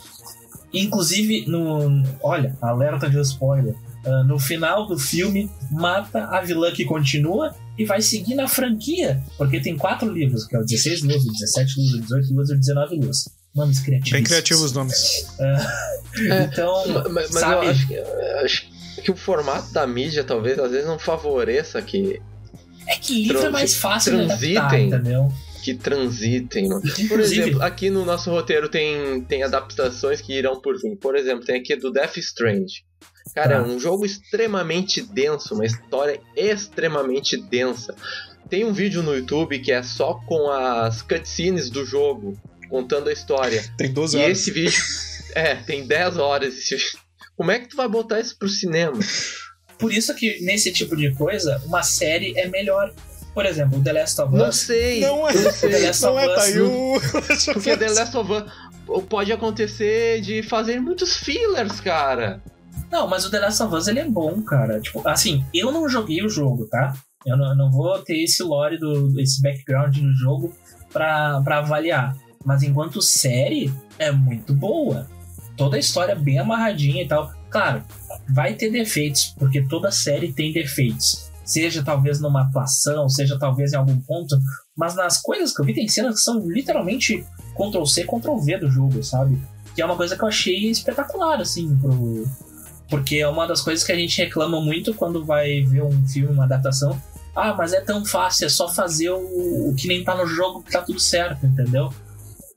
Inclusive, 0.74 1.46
no. 1.48 2.04
Olha, 2.22 2.56
alerta 2.62 3.10
de 3.10 3.20
spoiler. 3.22 3.75
Uh, 4.06 4.24
no 4.24 4.40
final 4.40 4.88
do 4.88 4.98
filme, 4.98 5.50
mata 5.70 6.25
a 6.25 6.42
vilã 6.42 6.72
que 6.72 6.84
continua 6.86 7.54
e 7.78 7.86
vai 7.86 8.01
seguir 8.01 8.34
na 8.36 8.48
franquia. 8.48 9.22
Porque 9.38 9.60
tem 9.60 9.78
quatro 9.78 10.12
livros, 10.12 10.46
que 10.48 10.56
é 10.56 10.60
o 10.60 10.63
16 10.66 11.04
Luas, 11.04 11.24
o 11.24 11.32
17 11.32 11.80
Luas, 11.80 11.94
o 11.94 12.00
18 12.01 12.34
Luas 12.34 12.50
e 12.50 12.54
o 12.54 12.58
19 12.58 12.96
Luas. 12.96 13.30
Nomes 13.54 13.80
criativos. 13.80 14.12
Bem 14.12 14.24
criativos 14.24 14.63
os 14.63 14.72
nomes. 14.74 15.28
Uh, 15.38 16.44
então, 16.50 16.84
Mas, 17.12 17.32
mas 17.32 17.42
sabe? 17.42 17.66
eu 17.66 17.72
acho 17.72 17.88
que, 17.88 17.94
eu 17.94 18.40
acho 18.44 18.66
que 19.04 19.12
o 19.12 19.16
formato 19.16 19.72
da 19.74 19.86
mídia 19.86 20.24
talvez 20.24 20.58
às 20.58 20.72
vezes 20.72 20.88
não 20.88 20.98
favoreça 20.98 21.82
que, 21.82 22.22
É 22.88 22.96
que 22.96 23.24
livro 23.24 23.46
é 23.46 23.50
mais 23.50 23.75
fácil 23.75 24.16
de 24.16 24.24
adaptar, 24.24 24.70
transitem. 24.70 24.88
entendeu? 24.88 25.32
Que 25.62 25.74
transitem. 25.75 26.68
mano. 26.70 26.82
Por 27.08 27.20
exemplo, 27.20 27.62
aqui 27.62 27.89
no 27.89 28.03
nosso 28.06 28.30
roteiro 28.32 28.68
tem, 28.70 29.22
tem 29.24 29.44
adaptações 29.44 30.20
que 30.22 30.34
irão 30.34 30.60
por 30.62 30.80
vir. 30.80 30.96
Por 30.98 31.15
exemplo, 31.15 31.46
tem 31.46 31.56
aqui 31.60 31.75
do 31.75 31.91
Death 31.91 32.18
Strange. 32.18 32.84
Cara, 33.36 33.56
é 33.56 33.60
Tá. 33.60 33.63
um 33.63 33.80
jogo 33.80 34.06
extremamente 34.06 35.01
denso, 35.01 35.53
uma 35.53 35.65
história 35.65 36.20
extremamente 36.36 37.38
densa. 37.38 37.96
Tem 38.50 38.65
um 38.65 38.74
vídeo 38.74 39.01
no 39.03 39.15
YouTube 39.15 39.60
que 39.60 39.72
é 39.72 39.82
só 39.84 40.15
com 40.27 40.50
as 40.50 41.01
cutscenes 41.01 41.70
do 41.70 41.86
jogo, 41.86 42.38
contando 42.70 43.08
a 43.10 43.13
história. 43.13 43.63
Tem 43.77 43.91
12 43.94 44.18
E 44.18 44.22
horas. 44.22 44.38
esse 44.39 44.51
vídeo. 44.51 44.74
É, 45.34 45.56
tem 45.56 45.88
10 45.88 46.18
horas 46.18 46.53
esse 46.58 46.75
vídeo. 46.75 47.00
Como 47.38 47.50
é 47.51 47.60
que 47.60 47.70
tu 47.70 47.77
vai 47.77 47.88
botar 47.88 48.20
isso 48.20 48.38
pro 48.38 48.50
cinema? 48.50 49.00
Por 49.80 49.94
isso 49.94 50.13
que 50.13 50.41
nesse 50.41 50.74
tipo 50.74 50.94
de 50.98 51.10
coisa, 51.15 51.62
uma 51.65 51.82
série 51.84 52.38
é 52.38 52.48
melhor. 52.50 52.94
Por 53.34 53.46
exemplo, 53.46 53.80
o 53.80 53.84
The 53.84 53.94
Last 53.94 54.22
of 54.22 54.36
Não 54.36 54.50
Us. 54.50 54.56
sei. 54.58 55.02
Não 55.02 55.28
é, 55.28 55.34
não 55.34 55.52
sei. 55.52 55.70
The 55.70 55.88
Last 55.88 56.04
não 56.04 56.16
of 56.16 56.24
é, 56.24 56.36
tá 56.36 56.42
Us 56.42 57.48
o... 57.48 57.54
Porque 57.54 57.78
The 57.78 57.90
Last 57.90 58.18
of 58.18 58.32
Us 58.32 59.04
pode 59.08 59.32
acontecer 59.32 60.22
de 60.22 60.44
fazer 60.44 60.82
muitos 60.82 61.16
fillers, 61.16 61.80
cara. 61.80 62.42
Não, 62.92 63.08
mas 63.08 63.26
o 63.26 63.32
The 63.32 63.40
Last 63.40 63.64
of 63.64 63.74
Us 63.74 63.88
ele 63.88 64.00
é 64.00 64.06
bom, 64.06 64.42
cara. 64.42 64.82
Tipo, 64.82 65.08
assim, 65.08 65.46
eu 65.54 65.72
não 65.72 65.88
joguei 65.88 66.24
o 66.24 66.30
jogo, 66.30 66.68
tá? 66.68 66.94
Eu 67.26 67.38
não, 67.38 67.50
eu 67.50 67.56
não 67.56 67.72
vou 67.72 67.98
ter 68.00 68.22
esse 68.22 68.44
lore, 68.44 68.78
do, 68.78 69.18
esse 69.20 69.42
background 69.42 69.96
no 69.98 70.14
jogo 70.14 70.54
pra, 70.92 71.40
pra 71.42 71.60
avaliar. 71.60 72.16
Mas 72.44 72.64
enquanto 72.64 73.02
série, 73.02 73.72
é 73.98 74.12
muito 74.12 74.54
boa. 74.54 75.08
Toda 75.56 75.78
a 75.78 75.80
história 75.80 76.16
bem 76.16 76.40
amarradinha 76.40 77.04
e 77.04 77.08
tal. 77.08 77.32
Claro, 77.50 77.84
vai 78.30 78.56
ter 78.56 78.70
defeitos, 78.72 79.36
porque 79.38 79.62
toda 79.62 79.92
série 79.92 80.34
tem 80.34 80.52
defeitos. 80.52 81.31
Seja 81.43 81.83
talvez 81.83 82.19
numa 82.19 82.43
atuação, 82.43 83.10
seja 83.10 83.38
talvez 83.38 83.74
em 83.74 83.77
algum 83.77 84.00
ponto. 84.01 84.36
Mas 84.75 84.95
nas 84.95 85.21
coisas 85.21 85.53
que 85.53 85.62
eu 85.62 85.65
vi, 85.65 85.74
tem 85.74 85.88
cenas 85.88 86.15
que 86.15 86.21
são 86.21 86.39
literalmente 86.48 87.25
Ctrl-C, 87.55 88.05
Ctrl-V 88.05 88.57
do 88.60 88.69
jogo, 88.69 89.03
sabe? 89.03 89.41
Que 89.75 89.81
é 89.81 89.86
uma 89.86 89.95
coisa 89.95 90.15
que 90.15 90.24
eu 90.24 90.27
achei 90.27 90.69
espetacular, 90.69 91.41
assim, 91.41 91.75
pro, 91.77 92.25
porque 92.91 93.17
é 93.17 93.27
uma 93.27 93.48
das 93.48 93.62
coisas 93.62 93.86
que 93.86 93.91
a 93.91 93.95
gente 93.95 94.21
reclama 94.21 94.60
muito 94.62 94.93
quando 94.93 95.24
vai 95.25 95.62
ver 95.62 95.81
um 95.81 96.07
filme, 96.07 96.33
uma 96.33 96.43
adaptação. 96.43 97.01
Ah, 97.33 97.53
mas 97.53 97.71
é 97.71 97.79
tão 97.79 98.05
fácil, 98.05 98.45
é 98.45 98.50
só 98.50 98.67
fazer 98.67 99.10
o, 99.10 99.69
o 99.69 99.75
que 99.75 99.88
nem 99.88 100.03
tá 100.03 100.15
no 100.15 100.27
jogo 100.27 100.62
que 100.62 100.71
tá 100.71 100.81
tudo 100.81 101.00
certo, 101.00 101.45
entendeu? 101.45 101.89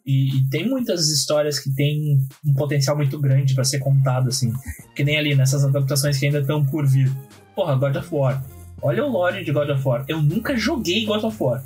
E, 0.05 0.39
e 0.39 0.49
tem 0.51 0.69
muitas 0.69 1.09
histórias 1.09 1.61
que 1.61 1.73
tem 1.73 2.19
um 2.45 2.53
potencial 2.53 2.97
muito 2.97 3.19
grande 3.19 3.55
pra 3.55 3.63
ser 3.63 3.79
contado, 3.79 4.29
assim. 4.29 4.53
Que 4.95 5.05
nem 5.05 5.17
ali 5.17 5.37
nessas 5.37 5.65
adaptações 5.65 6.19
que 6.19 6.27
ainda 6.27 6.41
estão 6.41 6.65
por 6.67 6.85
vir. 6.85 7.11
Porra, 7.55 7.77
God 7.77 7.97
of 7.97 8.09
War. 8.13 8.45
Olha 8.85 9.03
o 9.03 9.09
lore 9.09 9.43
de 9.43 9.51
God 9.51 9.71
of 9.71 9.89
War. 9.89 10.05
Eu 10.07 10.21
nunca 10.21 10.55
joguei 10.55 11.07
God 11.07 11.25
of 11.25 11.43
War, 11.43 11.65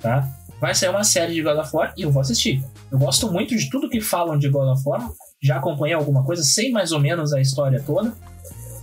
tá? 0.00 0.26
Vai 0.58 0.74
sair 0.74 0.88
uma 0.88 1.04
série 1.04 1.34
de 1.34 1.42
God 1.42 1.58
of 1.58 1.70
War 1.76 1.92
e 1.94 2.00
eu 2.00 2.10
vou 2.10 2.22
assistir. 2.22 2.64
Eu 2.90 2.98
gosto 2.98 3.30
muito 3.30 3.54
de 3.54 3.68
tudo 3.68 3.90
que 3.90 4.00
falam 4.00 4.38
de 4.38 4.48
God 4.48 4.66
of 4.68 4.82
War. 4.88 5.06
Já 5.42 5.58
acompanhei 5.58 5.94
alguma 5.94 6.24
coisa, 6.24 6.42
sei 6.42 6.70
mais 6.70 6.92
ou 6.92 6.98
menos 6.98 7.34
a 7.34 7.42
história 7.42 7.82
toda. 7.84 8.10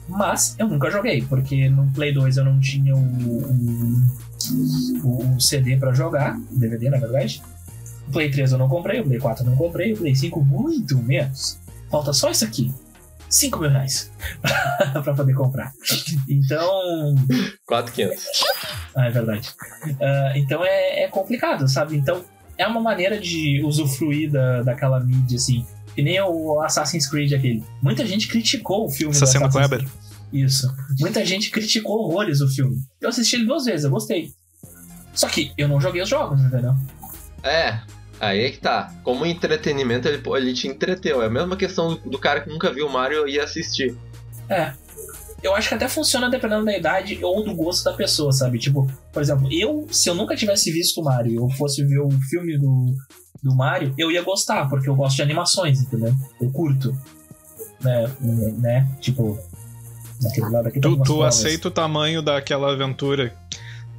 Mas 0.07 0.55
eu 0.59 0.67
nunca 0.67 0.91
joguei, 0.91 1.23
porque 1.23 1.67
no 1.67 1.91
Play 1.93 2.13
2 2.13 2.37
eu 2.37 2.45
não 2.45 2.59
tinha 2.59 2.95
o, 2.95 2.99
o, 5.03 5.35
o 5.35 5.41
CD 5.41 5.75
pra 5.75 5.93
jogar, 5.93 6.39
DVD 6.51 6.91
na 6.91 6.97
verdade. 6.97 7.41
O 8.07 8.11
Play 8.11 8.29
3 8.29 8.51
eu 8.51 8.59
não 8.59 8.69
comprei, 8.69 8.99
o 8.99 9.03
Play 9.03 9.17
4 9.17 9.43
eu 9.43 9.49
não 9.49 9.57
comprei, 9.57 9.93
o 9.93 9.97
Play 9.97 10.13
5 10.13 10.45
muito 10.45 10.95
menos. 10.99 11.57
Falta 11.89 12.13
só 12.13 12.29
isso 12.29 12.45
aqui. 12.45 12.71
5 13.33 13.59
mil 13.59 13.69
reais 13.69 14.11
pra 15.03 15.13
poder 15.15 15.33
comprar. 15.33 15.73
Então, 16.29 17.15
4,500. 17.65 18.23
ah, 18.95 19.07
é 19.07 19.09
verdade. 19.09 19.49
Ah, 19.99 20.33
então 20.35 20.63
é, 20.63 21.03
é 21.03 21.07
complicado, 21.07 21.67
sabe? 21.67 21.97
Então 21.97 22.23
é 22.57 22.67
uma 22.67 22.79
maneira 22.79 23.19
de 23.19 23.61
usufruir 23.63 24.31
da, 24.31 24.61
daquela 24.61 24.99
mídia, 24.99 25.37
assim. 25.37 25.65
Que 25.95 26.03
nem 26.03 26.21
o 26.21 26.61
Assassin's 26.61 27.07
Creed 27.07 27.33
aquele. 27.33 27.63
Muita 27.81 28.05
gente 28.05 28.27
criticou 28.27 28.85
o 28.85 28.89
filme. 28.89 29.15
Assassino 29.15 29.45
Assassin's 29.45 29.67
Kleber. 29.67 29.87
Creed. 29.89 30.45
Isso. 30.45 30.71
Muita 30.99 31.25
gente 31.25 31.49
criticou 31.49 32.03
horrores 32.03 32.39
o 32.39 32.47
filme. 32.47 32.77
Eu 33.01 33.09
assisti 33.09 33.35
ele 33.35 33.45
duas 33.45 33.65
vezes, 33.65 33.83
eu 33.83 33.91
gostei. 33.91 34.31
Só 35.13 35.27
que 35.27 35.51
eu 35.57 35.67
não 35.67 35.81
joguei 35.81 36.01
os 36.01 36.09
jogos, 36.09 36.39
entendeu? 36.39 36.75
É, 37.43 37.79
aí 38.23 38.45
é 38.45 38.51
que 38.51 38.59
tá. 38.59 38.93
Como 39.03 39.25
entretenimento, 39.25 40.07
ele, 40.07 40.21
ele 40.35 40.53
te 40.53 40.67
entreteu. 40.67 41.21
É 41.21 41.27
a 41.27 41.29
mesma 41.29 41.55
questão 41.55 41.95
do, 41.95 42.09
do 42.09 42.19
cara 42.19 42.41
que 42.41 42.49
nunca 42.49 42.71
viu 42.71 42.87
o 42.87 42.91
Mario 42.91 43.27
e 43.27 43.35
ia 43.35 43.43
assistir. 43.43 43.95
É. 44.49 44.73
Eu 45.41 45.53
acho 45.53 45.67
que 45.67 45.75
até 45.75 45.89
funciona 45.89 46.29
dependendo 46.29 46.63
da 46.63 46.75
idade 46.75 47.19
ou 47.21 47.43
do 47.43 47.53
gosto 47.53 47.83
da 47.83 47.93
pessoa, 47.93 48.31
sabe? 48.31 48.57
Tipo, 48.57 48.89
por 49.11 49.21
exemplo, 49.21 49.49
eu, 49.51 49.85
se 49.91 50.09
eu 50.09 50.15
nunca 50.15 50.35
tivesse 50.35 50.71
visto 50.71 51.01
o 51.01 51.03
Mario 51.03 51.31
e 51.33 51.35
eu 51.35 51.49
fosse 51.49 51.83
ver 51.83 51.99
o 51.99 52.09
filme 52.29 52.57
do, 52.57 52.95
do 53.43 53.53
Mario, 53.53 53.93
eu 53.97 54.09
ia 54.09 54.21
gostar, 54.21 54.69
porque 54.69 54.87
eu 54.87 54.95
gosto 54.95 55.17
de 55.17 55.21
animações, 55.21 55.81
entendeu? 55.81 56.13
Eu 56.41 56.49
curto. 56.49 56.97
Né? 57.81 58.09
né? 58.57 58.87
Tipo, 59.01 59.37
naquele 60.21 60.49
lado 60.49 60.67
aqui 60.69 60.79
tem 60.79 60.95
Tu, 60.95 61.03
tu 61.03 61.23
aceita 61.23 61.67
o 61.67 61.71
tamanho 61.71 62.21
daquela 62.21 62.71
aventura. 62.71 63.35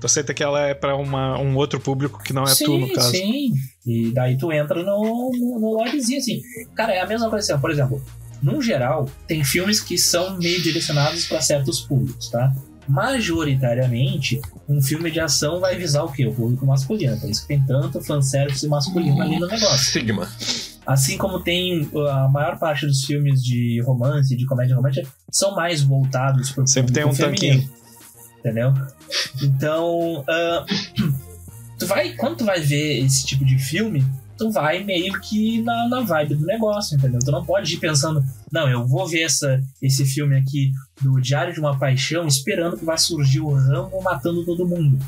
Tu 0.04 0.06
aceita 0.06 0.34
que 0.34 0.42
ela 0.42 0.60
é 0.60 0.74
pra 0.74 0.94
uma, 0.96 1.40
um 1.40 1.56
outro 1.56 1.80
público 1.80 2.22
que 2.22 2.34
não 2.34 2.42
é 2.42 2.48
sim, 2.48 2.66
tu, 2.66 2.76
no 2.76 2.92
caso. 2.92 3.10
Sim, 3.10 3.54
e 3.86 4.10
daí 4.12 4.36
tu 4.36 4.52
entra 4.52 4.82
no, 4.82 5.30
no, 5.32 5.58
no 5.58 5.72
lorezinho, 5.78 6.18
assim. 6.18 6.42
Cara, 6.74 6.92
é 6.92 7.00
a 7.00 7.06
mesma 7.06 7.30
coisa 7.30 7.54
assim, 7.54 7.58
por 7.58 7.70
exemplo, 7.70 8.04
num 8.42 8.60
geral, 8.60 9.08
tem 9.26 9.42
filmes 9.42 9.80
que 9.80 9.96
são 9.96 10.36
meio 10.36 10.60
direcionados 10.60 11.24
para 11.26 11.40
certos 11.40 11.80
públicos, 11.80 12.28
tá? 12.28 12.54
Majoritariamente, 12.86 14.42
um 14.68 14.82
filme 14.82 15.10
de 15.10 15.20
ação 15.20 15.58
vai 15.58 15.74
visar 15.74 16.04
o 16.04 16.12
quê? 16.12 16.26
O 16.26 16.34
público 16.34 16.66
masculino. 16.66 17.18
Por 17.18 17.30
isso 17.30 17.40
que 17.40 17.48
tem 17.48 17.62
tanto 17.62 17.98
fanservice 18.02 18.68
masculino 18.68 19.22
ali 19.22 19.38
no 19.38 19.46
negócio. 19.46 19.90
Sigma. 19.90 20.28
Assim 20.86 21.16
como 21.16 21.40
tem 21.40 21.88
uh, 21.94 22.08
a 22.08 22.28
maior 22.28 22.58
parte 22.58 22.84
dos 22.86 23.02
filmes 23.06 23.42
de 23.42 23.80
romance, 23.86 24.36
de 24.36 24.44
comédia 24.44 24.76
romântica, 24.76 25.08
são 25.30 25.54
mais 25.54 25.80
voltados 25.80 26.50
para 26.50 26.64
o 26.64 26.66
Sempre 26.66 26.92
tem 26.92 27.06
um 27.06 27.14
feminino, 27.14 27.62
tanquinho. 27.62 27.83
Entendeu? 28.44 28.74
Então, 29.42 30.22
ah, 30.28 30.66
tu 31.78 31.86
vai, 31.86 32.12
quando 32.12 32.36
tu 32.36 32.44
vai 32.44 32.60
ver 32.60 33.02
esse 33.02 33.24
tipo 33.24 33.42
de 33.42 33.58
filme, 33.58 34.04
tu 34.36 34.50
vai 34.50 34.84
meio 34.84 35.18
que 35.20 35.62
na, 35.62 35.88
na 35.88 36.00
vibe 36.02 36.34
do 36.34 36.44
negócio, 36.44 36.94
entendeu? 36.94 37.20
Tu 37.20 37.30
não 37.30 37.42
pode 37.42 37.72
ir 37.72 37.78
pensando, 37.78 38.22
não, 38.52 38.68
eu 38.68 38.86
vou 38.86 39.08
ver 39.08 39.22
essa, 39.22 39.62
esse 39.80 40.04
filme 40.04 40.36
aqui 40.36 40.72
do 41.00 41.18
Diário 41.22 41.54
de 41.54 41.60
uma 41.60 41.78
Paixão 41.78 42.26
esperando 42.26 42.76
que 42.76 42.84
vai 42.84 42.98
surgir 42.98 43.40
o 43.40 43.54
Rambo 43.54 44.02
matando 44.02 44.44
todo 44.44 44.68
mundo. 44.68 44.98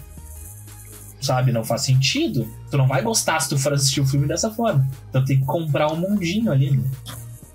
Sabe? 1.20 1.52
Não 1.52 1.64
faz 1.64 1.82
sentido. 1.82 2.48
Tu 2.70 2.78
não 2.78 2.86
vai 2.86 3.02
gostar 3.02 3.38
se 3.40 3.50
tu 3.50 3.58
for 3.58 3.74
assistir 3.74 4.00
o 4.00 4.06
filme 4.06 4.26
dessa 4.26 4.50
forma. 4.50 4.88
Então 5.10 5.22
tem 5.24 5.40
que 5.40 5.44
comprar 5.44 5.92
um 5.92 5.96
mundinho 5.96 6.50
ali, 6.50 6.70
né? 6.70 6.84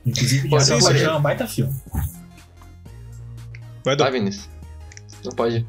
Inclusive, 0.06 0.48
Diário 0.48 0.66
de 0.66 0.74
uma. 0.74 0.84
Paixão 0.84 1.14
é 1.14 1.18
um 1.18 1.22
baita 1.22 1.48
filme. 1.48 1.74
Vai 3.84 3.96
do... 3.96 4.04
Vai, 4.04 4.12
Vinícius. 4.12 4.51
Não 5.24 5.32
pode. 5.32 5.66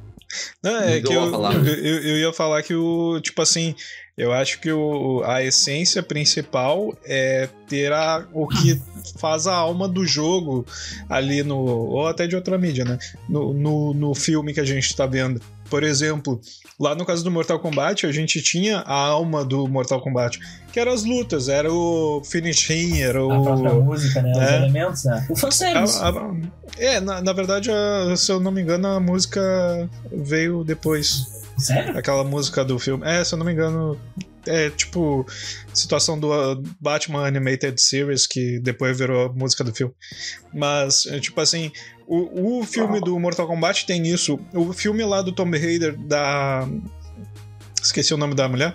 Não, 0.62 0.76
é 0.82 1.00
que 1.00 1.12
eu, 1.12 1.30
eu- 1.66 2.02
eu 2.02 2.16
ia 2.18 2.32
falar 2.32 2.62
que 2.62 2.74
o. 2.74 3.20
Tipo 3.20 3.42
assim, 3.42 3.74
eu 4.16 4.32
acho 4.32 4.60
que 4.60 4.72
o, 4.72 5.22
a 5.26 5.42
essência 5.42 6.02
principal 6.02 6.96
é 7.04 7.48
ter 7.68 7.92
a, 7.92 8.26
o 8.32 8.46
que 8.48 8.80
faz 9.18 9.46
a 9.46 9.54
alma 9.54 9.86
do 9.86 10.06
jogo 10.06 10.64
ali 11.08 11.42
no. 11.42 11.58
Ou 11.58 12.06
até 12.08 12.26
de 12.26 12.34
outra 12.34 12.56
mídia, 12.56 12.84
né? 12.84 12.98
No, 13.28 13.52
no, 13.52 13.92
no 13.92 14.14
filme 14.14 14.54
que 14.54 14.60
a 14.60 14.64
gente 14.64 14.96
tá 14.96 15.04
vendo. 15.06 15.40
Por 15.72 15.84
exemplo, 15.84 16.38
lá 16.78 16.94
no 16.94 17.02
caso 17.06 17.24
do 17.24 17.30
Mortal 17.30 17.58
Kombat, 17.58 18.04
a 18.04 18.12
gente 18.12 18.42
tinha 18.42 18.80
a 18.80 18.94
alma 18.94 19.42
do 19.42 19.66
Mortal 19.66 20.02
Kombat, 20.02 20.38
que 20.70 20.78
eram 20.78 20.92
as 20.92 21.02
lutas, 21.02 21.48
era 21.48 21.72
o 21.72 22.20
finishing, 22.26 23.00
era 23.00 23.18
A 23.24 23.40
própria 23.42 23.72
o. 23.72 23.82
música, 23.82 24.20
né? 24.20 24.32
Os 24.32 24.38
É. 24.38 24.56
elementos, 24.58 25.04
né? 25.04 25.26
O 25.30 25.34
fanservice. 25.34 25.98
A- 25.98 26.10
a- 26.10 26.34
é, 26.76 27.00
na, 27.00 27.22
na 27.22 27.32
verdade, 27.32 27.70
a- 27.70 28.14
se 28.14 28.30
eu 28.30 28.38
não 28.38 28.52
me 28.52 28.60
engano, 28.60 28.86
a 28.86 29.00
música 29.00 29.40
veio 30.12 30.62
depois. 30.62 31.40
Sério? 31.56 31.96
Aquela 31.96 32.22
música 32.22 32.62
do 32.62 32.78
filme. 32.78 33.02
É, 33.06 33.24
se 33.24 33.32
eu 33.34 33.38
não 33.38 33.46
me 33.46 33.52
engano, 33.52 33.98
é 34.46 34.70
tipo 34.70 35.26
situação 35.72 36.18
do 36.18 36.30
uh, 36.30 36.62
Batman 36.80 37.26
Animated 37.26 37.80
Series, 37.80 38.26
que 38.26 38.58
depois 38.60 38.98
virou 38.98 39.26
a 39.26 39.32
música 39.32 39.64
do 39.64 39.74
filme. 39.74 39.94
Mas, 40.52 41.06
é, 41.06 41.18
tipo 41.20 41.40
assim, 41.40 41.70
o, 42.06 42.58
o 42.60 42.64
filme 42.64 43.00
do 43.00 43.18
Mortal 43.18 43.46
Kombat 43.46 43.86
tem 43.86 44.06
isso. 44.06 44.38
O 44.52 44.72
filme 44.72 45.04
lá 45.04 45.22
do 45.22 45.32
Tomb 45.32 45.56
Raider, 45.58 45.96
da. 45.98 46.68
Esqueci 47.82 48.14
o 48.14 48.16
nome 48.16 48.34
da 48.34 48.48
mulher. 48.48 48.74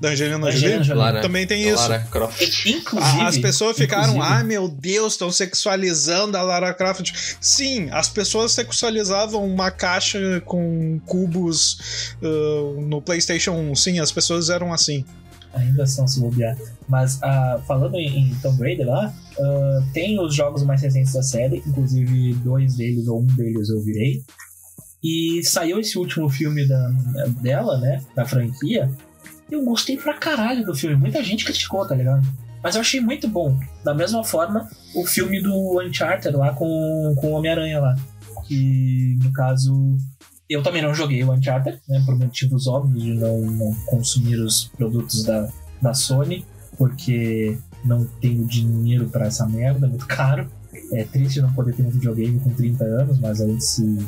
Da 0.00 0.08
Angelina, 0.10 0.48
Angelina 0.48 0.82
Jolie. 0.82 1.00
Lara, 1.00 1.20
Também 1.20 1.46
tem 1.46 1.62
isso. 1.68 1.76
Lara 1.88 2.00
Croft. 2.10 2.66
Inclusive. 2.66 3.20
A- 3.20 3.28
As 3.28 3.38
pessoas 3.38 3.76
ficaram, 3.76 4.14
inclusive- 4.14 4.34
ai 4.34 4.42
meu 4.42 4.68
Deus, 4.68 5.12
estão 5.12 5.30
sexualizando 5.30 6.36
a 6.36 6.42
Lara 6.42 6.74
Croft. 6.74 7.12
Sim, 7.40 7.88
as 7.90 8.08
pessoas 8.08 8.50
sexualizavam 8.52 9.46
uma 9.46 9.70
caixa 9.70 10.40
com 10.44 11.00
cubos 11.06 12.14
uh, 12.20 12.80
no 12.80 13.00
PlayStation 13.00 13.52
1. 13.52 13.74
Sim, 13.76 14.00
as 14.00 14.10
pessoas 14.10 14.50
eram 14.50 14.72
assim. 14.72 15.04
Ainda 15.54 15.86
são 15.86 16.08
se 16.08 16.18
bobear. 16.18 16.56
Mas 16.88 17.22
ah, 17.22 17.60
falando 17.68 17.94
em, 17.96 18.30
em 18.30 18.34
Tomb 18.42 18.58
Raider 18.60 18.86
lá, 18.86 19.12
ah, 19.38 19.80
tem 19.92 20.18
os 20.18 20.34
jogos 20.34 20.62
mais 20.64 20.80
recentes 20.82 21.12
da 21.12 21.22
série, 21.22 21.58
inclusive 21.66 22.32
dois 22.42 22.74
deles 22.74 23.06
ou 23.06 23.20
um 23.20 23.26
deles 23.26 23.68
eu 23.68 23.80
virei. 23.82 24.22
E 25.02 25.42
saiu 25.42 25.80
esse 25.80 25.98
último 25.98 26.28
filme 26.28 26.66
da, 26.66 26.88
dela, 27.40 27.78
né? 27.78 28.02
Da 28.14 28.24
franquia. 28.24 28.90
Eu 29.50 29.64
gostei 29.64 29.96
pra 29.96 30.14
caralho 30.14 30.64
do 30.64 30.74
filme. 30.74 30.96
Muita 30.96 31.22
gente 31.22 31.44
criticou, 31.44 31.86
tá 31.86 31.94
ligado? 31.94 32.26
Mas 32.62 32.76
eu 32.76 32.80
achei 32.80 33.00
muito 33.00 33.26
bom. 33.26 33.58
Da 33.82 33.92
mesma 33.92 34.22
forma, 34.22 34.68
o 34.94 35.04
filme 35.04 35.40
do 35.40 35.80
Uncharted 35.80 36.36
lá 36.36 36.54
com, 36.54 37.14
com 37.20 37.32
o 37.32 37.32
Homem-Aranha 37.32 37.80
lá. 37.80 37.96
Que, 38.46 39.18
no 39.22 39.32
caso, 39.32 39.96
eu 40.48 40.62
também 40.62 40.82
não 40.82 40.94
joguei 40.94 41.24
o 41.24 41.32
Uncharted, 41.32 41.80
né? 41.88 42.02
Por 42.06 42.16
motivos 42.16 42.66
óbvios 42.66 43.02
de 43.02 43.14
não, 43.14 43.40
não 43.40 43.74
consumir 43.86 44.36
os 44.36 44.70
produtos 44.76 45.24
da, 45.24 45.48
da 45.80 45.92
Sony, 45.92 46.46
porque 46.78 47.58
não 47.84 48.04
tenho 48.20 48.46
dinheiro 48.46 49.08
pra 49.08 49.26
essa 49.26 49.46
merda, 49.46 49.86
é 49.86 49.88
muito 49.88 50.06
caro. 50.06 50.48
É 50.92 51.04
triste 51.04 51.40
não 51.40 51.52
poder 51.52 51.74
ter 51.74 51.82
um 51.82 51.90
videogame 51.90 52.38
com 52.40 52.50
30 52.50 52.84
anos, 52.84 53.18
mas 53.18 53.40
a 53.40 53.46
gente, 53.46 53.64
se, 53.64 53.98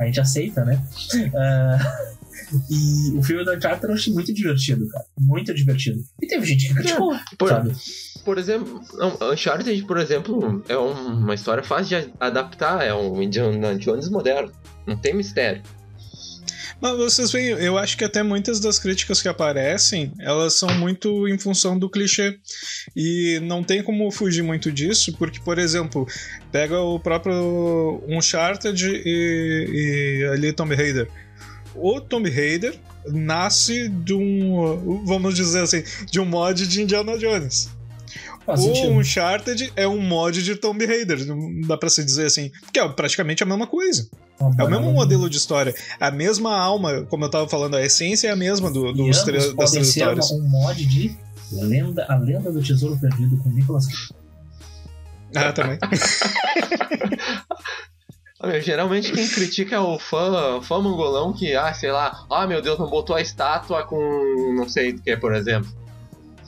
a 0.00 0.06
gente 0.06 0.20
aceita, 0.20 0.64
né? 0.64 0.82
Ah, 1.34 1.78
e 2.70 3.16
o 3.18 3.22
filme 3.22 3.44
do 3.44 3.52
Uncharted 3.52 3.84
eu 3.88 3.94
achei 3.94 4.12
muito 4.12 4.32
divertido, 4.32 4.88
cara. 4.88 5.04
Muito 5.18 5.54
divertido. 5.54 6.00
E 6.20 6.26
teve 6.26 6.46
gente 6.46 6.68
que 6.68 6.74
criticou, 6.74 7.16
Por, 7.38 7.48
sabe? 7.48 7.72
por 8.24 8.38
exemplo, 8.38 8.80
Uncharted, 9.32 9.82
por 9.84 9.98
exemplo, 9.98 10.64
é 10.68 10.76
um- 10.76 11.18
uma 11.18 11.34
história 11.34 11.62
fácil 11.62 12.00
de 12.02 12.12
adaptar. 12.18 12.82
É 12.84 12.94
um 12.94 13.22
Indiana 13.22 13.76
Jones 13.78 14.08
moderno. 14.10 14.50
Não 14.86 14.96
tem 14.96 15.14
mistério. 15.14 15.62
Mas 16.80 16.96
vocês 16.96 17.30
veem, 17.30 17.50
eu 17.50 17.76
acho 17.76 17.96
que 17.96 18.04
até 18.04 18.22
muitas 18.22 18.58
das 18.58 18.78
críticas 18.78 19.20
que 19.20 19.28
aparecem, 19.28 20.12
elas 20.18 20.54
são 20.54 20.72
muito 20.78 21.28
em 21.28 21.38
função 21.38 21.78
do 21.78 21.90
clichê. 21.90 22.38
E 22.96 23.38
não 23.42 23.62
tem 23.62 23.82
como 23.82 24.10
fugir 24.10 24.42
muito 24.42 24.72
disso, 24.72 25.14
porque, 25.18 25.38
por 25.40 25.58
exemplo, 25.58 26.06
pega 26.50 26.80
o 26.80 26.98
próprio 26.98 28.02
Uncharted 28.08 29.02
e, 29.04 29.66
e 30.22 30.24
ali 30.32 30.52
Tomb 30.52 30.74
Raider. 30.74 31.08
O 31.74 32.00
Tomb 32.00 32.30
Raider 32.30 32.74
nasce 33.06 33.88
de 33.88 34.14
um, 34.14 35.04
vamos 35.04 35.34
dizer 35.34 35.60
assim, 35.60 35.82
de 36.10 36.18
um 36.18 36.24
mod 36.24 36.66
de 36.66 36.82
Indiana 36.82 37.18
Jones. 37.18 37.68
Faz 38.46 38.60
o 38.60 38.64
sentido. 38.64 38.92
Uncharted 38.92 39.72
é 39.76 39.86
um 39.86 40.00
mod 40.00 40.42
de 40.42 40.56
Tomb 40.56 40.84
Raider, 40.84 41.18
dá 41.66 41.76
pra 41.76 41.90
se 41.90 42.02
dizer 42.02 42.26
assim, 42.26 42.50
porque 42.62 42.80
é 42.80 42.88
praticamente 42.88 43.42
a 43.42 43.46
mesma 43.46 43.66
coisa. 43.66 44.08
É 44.40 44.44
o 44.44 44.50
banana 44.54 44.80
mesmo 44.80 44.92
modelo 44.94 45.28
de 45.28 45.36
história. 45.36 45.74
A 46.00 46.10
mesma 46.10 46.56
alma, 46.56 47.02
como 47.10 47.24
eu 47.24 47.30
tava 47.30 47.46
falando, 47.48 47.76
a 47.76 47.82
essência 47.82 48.28
é 48.28 48.30
a 48.30 48.36
mesma 48.36 48.70
do, 48.70 48.92
dos 48.92 49.18
E 49.18 49.24
tre- 49.24 49.38
ambos 49.38 49.54
das 49.54 49.70
três 49.72 49.88
histórias. 49.88 50.30
um 50.30 50.40
mod 50.48 50.86
de 50.86 51.14
lenda, 51.52 52.06
A 52.08 52.16
Lenda 52.16 52.50
do 52.50 52.62
Tesouro 52.62 52.98
Perdido 52.98 53.36
com 53.38 53.50
Nicolas 53.50 53.86
Cage. 53.86 54.14
Ah, 55.36 55.52
também. 55.52 55.78
Olha, 58.42 58.60
geralmente 58.62 59.12
quem 59.12 59.28
critica 59.28 59.76
é 59.76 59.80
o 59.80 59.98
fã, 59.98 60.62
fã 60.62 60.80
mongolão 60.80 61.30
que, 61.32 61.54
ah, 61.54 61.74
sei 61.74 61.92
lá, 61.92 62.24
ah, 62.30 62.46
meu 62.46 62.62
Deus, 62.62 62.78
não 62.78 62.88
botou 62.88 63.14
a 63.14 63.20
estátua 63.20 63.82
com 63.84 63.98
não 64.56 64.66
sei 64.68 64.92
o 64.92 64.98
que, 64.98 65.14
por 65.18 65.34
exemplo. 65.34 65.70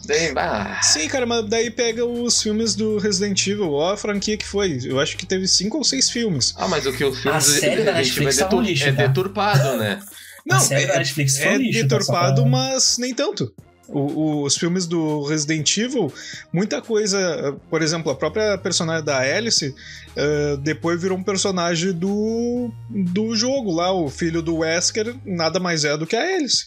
Daí, 0.04 0.32
ah, 0.36 0.80
Sim, 0.82 1.06
cara, 1.08 1.24
mas 1.26 1.48
daí 1.48 1.70
pega 1.70 2.04
os 2.04 2.42
filmes 2.42 2.74
do 2.74 2.98
Resident 2.98 3.46
Evil, 3.46 3.72
ó 3.72 3.92
a 3.92 3.96
franquia 3.96 4.36
que 4.36 4.46
foi. 4.46 4.78
Eu 4.84 4.98
acho 4.98 5.16
que 5.16 5.24
teve 5.24 5.46
cinco 5.46 5.78
ou 5.78 5.84
seis 5.84 6.10
filmes. 6.10 6.54
ah, 6.58 6.66
mas 6.68 6.84
o 6.86 6.92
que 6.92 7.04
os 7.04 7.18
filmes 7.20 7.48
A 7.48 7.60
série 7.60 7.84
da 7.84 7.92
Resident 7.92 8.16
Evil 8.16 8.24
Netflix 8.24 8.36
tá 8.38 8.56
um 8.56 8.60
lixo, 8.60 8.84
é 8.84 8.92
tá? 8.92 9.06
deturpado, 9.06 9.76
né? 9.76 10.00
a 10.50 10.58
série 10.58 10.86
da 10.86 10.94
é, 10.94 10.98
Netflix 10.98 11.36
foi 11.38 11.46
é 11.46 11.50
um 11.52 11.56
lixo, 11.56 11.80
tá? 11.80 11.82
deturpado, 11.86 12.42
pra- 12.42 12.50
mas 12.50 12.98
nem 12.98 13.14
tanto. 13.14 13.52
O- 13.88 13.98
o- 14.00 14.42
os 14.44 14.56
filmes 14.56 14.86
do 14.86 15.22
Resident 15.24 15.76
Evil, 15.76 16.12
muita 16.52 16.80
coisa. 16.80 17.56
Por 17.68 17.82
exemplo, 17.82 18.10
a 18.10 18.14
própria 18.14 18.56
personagem 18.56 19.04
da 19.04 19.18
Alice 19.18 19.74
eh, 20.16 20.56
depois 20.62 21.00
virou 21.00 21.18
um 21.18 21.22
personagem 21.22 21.92
do, 21.92 22.72
do 22.88 23.34
jogo 23.36 23.70
lá. 23.72 23.92
O 23.92 24.08
filho 24.08 24.40
do 24.40 24.58
Wesker 24.58 25.14
nada 25.26 25.60
mais 25.60 25.84
é 25.84 25.96
do 25.96 26.06
que 26.06 26.16
a 26.16 26.22
Alice. 26.36 26.66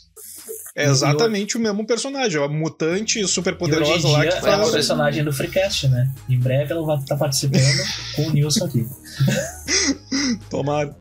É 0.76 0.86
exatamente 0.86 1.56
o 1.56 1.60
mesmo 1.60 1.88
personagem, 1.88 2.44
a 2.44 2.50
mutante 2.50 3.26
super 3.28 3.56
poderosa 3.58 4.10
lá 4.10 4.26
que 4.26 4.28
é 4.28 4.40
uma 4.42 4.58
faz. 4.58 4.72
personagem 4.72 5.24
do 5.24 5.32
Freecast, 5.32 5.88
né? 5.88 6.12
Em 6.28 6.38
breve 6.38 6.74
ela 6.74 6.86
vai 6.86 6.98
estar 6.98 7.16
participando 7.16 7.64
com 8.16 8.24
o 8.24 8.32
Nilson 8.32 8.66
aqui. 8.66 8.86
Tomara. 10.50 10.94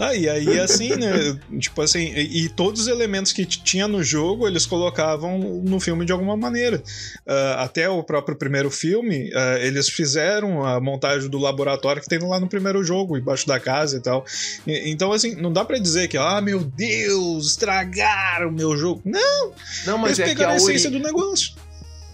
Ah, 0.00 0.14
e 0.14 0.28
aí, 0.28 0.58
assim, 0.58 0.96
né? 0.96 1.38
tipo 1.58 1.82
assim, 1.82 2.12
e, 2.14 2.44
e 2.44 2.48
todos 2.48 2.82
os 2.82 2.88
elementos 2.88 3.32
que 3.32 3.44
tinha 3.44 3.86
no 3.86 4.02
jogo, 4.02 4.48
eles 4.48 4.64
colocavam 4.64 5.38
no 5.38 5.78
filme 5.78 6.06
de 6.06 6.12
alguma 6.12 6.36
maneira. 6.36 6.82
Ah, 7.26 7.64
até 7.64 7.88
o 7.88 8.02
próprio 8.02 8.36
primeiro 8.36 8.70
filme, 8.70 9.30
ah, 9.34 9.58
eles 9.60 9.88
fizeram 9.88 10.64
a 10.64 10.80
montagem 10.80 11.28
do 11.28 11.38
laboratório 11.38 12.00
que 12.00 12.08
tem 12.08 12.18
lá 12.18 12.40
no 12.40 12.48
primeiro 12.48 12.82
jogo, 12.82 13.16
embaixo 13.18 13.46
da 13.46 13.60
casa 13.60 13.98
e 13.98 14.00
tal. 14.00 14.24
E- 14.66 14.90
então, 14.90 15.12
assim, 15.12 15.34
não 15.34 15.52
dá 15.52 15.64
pra 15.64 15.78
dizer 15.78 16.08
que, 16.08 16.16
ah, 16.16 16.40
meu 16.40 16.60
Deus, 16.64 17.48
estragaram 17.50 18.48
o 18.48 18.52
meu 18.52 18.76
jogo. 18.76 19.02
Não, 19.04 19.52
Não, 19.86 19.98
mas 19.98 20.18
eles 20.18 20.20
é 20.20 20.22
que 20.24 20.28
pegaram 20.30 20.52
a 20.52 20.54
a 20.54 20.56
essência 20.56 20.88
ori... 20.90 20.98
do 20.98 21.04
negócio. 21.04 21.52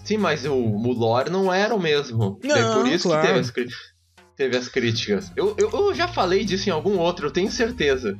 Sim, 0.03 0.17
mas 0.17 0.45
o, 0.45 0.53
o 0.53 0.93
lore 0.93 1.29
não 1.29 1.53
era 1.53 1.75
o 1.75 1.79
mesmo. 1.79 2.39
Não, 2.43 2.55
é 2.55 2.73
por 2.75 2.87
isso 2.87 3.09
claro. 3.09 3.21
que 3.21 3.27
teve 3.27 3.39
as, 3.39 3.51
teve 4.37 4.55
as 4.55 4.67
críticas. 4.69 5.31
Eu, 5.35 5.55
eu, 5.57 5.71
eu 5.71 5.95
já 5.95 6.07
falei 6.07 6.45
disso 6.45 6.69
em 6.69 6.71
algum 6.71 6.99
outro, 6.99 7.25
eu 7.25 7.31
tenho 7.31 7.51
certeza. 7.51 8.15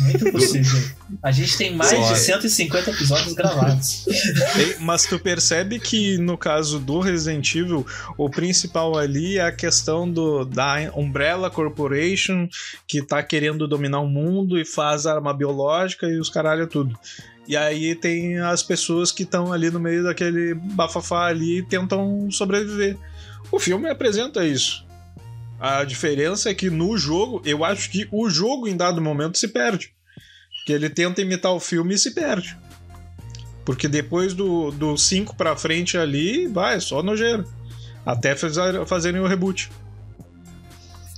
Muito 0.00 0.32
possível. 0.32 0.80
A 1.22 1.30
gente 1.30 1.58
tem 1.58 1.76
mais 1.76 1.90
Sim. 1.90 2.08
de 2.08 2.18
150 2.18 2.90
episódios 2.90 3.34
gravados. 3.34 4.06
Mas 4.80 5.04
tu 5.04 5.18
percebe 5.18 5.78
que 5.78 6.16
no 6.16 6.38
caso 6.38 6.78
do 6.78 7.00
Resident 7.00 7.54
Evil, 7.54 7.86
o 8.16 8.30
principal 8.30 8.96
ali 8.96 9.36
é 9.36 9.42
a 9.42 9.52
questão 9.52 10.10
do, 10.10 10.46
da 10.46 10.90
Umbrella 10.96 11.50
Corporation 11.50 12.48
que 12.86 13.02
tá 13.02 13.22
querendo 13.22 13.68
dominar 13.68 14.00
o 14.00 14.08
mundo 14.08 14.58
e 14.58 14.64
faz 14.64 15.04
arma 15.04 15.34
biológica 15.34 16.06
e 16.06 16.18
os 16.18 16.30
caralho 16.30 16.66
tudo. 16.66 16.98
E 17.46 17.56
aí 17.56 17.94
tem 17.94 18.38
as 18.38 18.62
pessoas 18.62 19.12
que 19.12 19.22
estão 19.22 19.52
ali 19.52 19.70
no 19.70 19.80
meio 19.80 20.04
daquele 20.04 20.54
bafafá 20.54 21.26
ali 21.26 21.58
e 21.58 21.62
tentam 21.62 22.30
sobreviver. 22.30 22.96
O 23.50 23.58
filme 23.58 23.88
apresenta 23.88 24.44
isso. 24.46 24.87
A 25.60 25.82
diferença 25.84 26.50
é 26.50 26.54
que 26.54 26.70
no 26.70 26.96
jogo, 26.96 27.42
eu 27.44 27.64
acho 27.64 27.90
que 27.90 28.08
o 28.12 28.30
jogo 28.30 28.68
em 28.68 28.76
dado 28.76 29.00
momento 29.02 29.36
se 29.38 29.48
perde. 29.48 29.92
Que 30.64 30.72
ele 30.72 30.88
tenta 30.88 31.20
imitar 31.20 31.52
o 31.52 31.58
filme 31.60 31.94
e 31.94 31.98
se 31.98 32.12
perde. 32.14 32.56
Porque 33.64 33.88
depois 33.88 34.34
do 34.34 34.96
5 34.96 35.34
pra 35.36 35.56
frente 35.56 35.98
ali, 35.98 36.46
vai, 36.46 36.80
só 36.80 37.02
nojeira. 37.02 37.44
Até 38.06 38.34
fazer- 38.36 38.86
fazerem 38.86 39.20
o 39.20 39.26
reboot. 39.26 39.70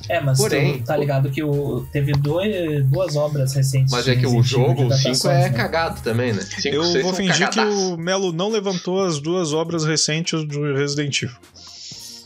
É, 0.09 0.21
mas 0.21 0.39
Porém, 0.39 0.79
tu 0.79 0.85
tá 0.87 0.97
ligado 0.97 1.31
que 1.31 1.41
o, 1.41 1.87
teve 1.93 2.11
dois, 2.13 2.85
duas 2.87 3.15
obras 3.15 3.55
recentes. 3.55 3.93
Mas 3.93 4.09
é 4.09 4.17
que 4.17 4.27
o 4.27 4.43
jogo, 4.43 4.87
o 4.87 4.93
5 4.93 5.29
é 5.29 5.51
né? 5.51 5.51
cagado 5.51 6.01
também, 6.03 6.33
né? 6.33 6.41
Cinco, 6.43 6.75
Eu 6.75 7.03
vou 7.03 7.15
fingir 7.15 7.49
que 7.49 7.61
o 7.61 7.97
Melo 7.97 8.33
não 8.33 8.49
levantou 8.51 9.05
as 9.05 9.21
duas 9.21 9.53
obras 9.53 9.85
recentes 9.85 10.43
do 10.45 10.75
Resident 10.75 11.23
Evil. 11.23 11.37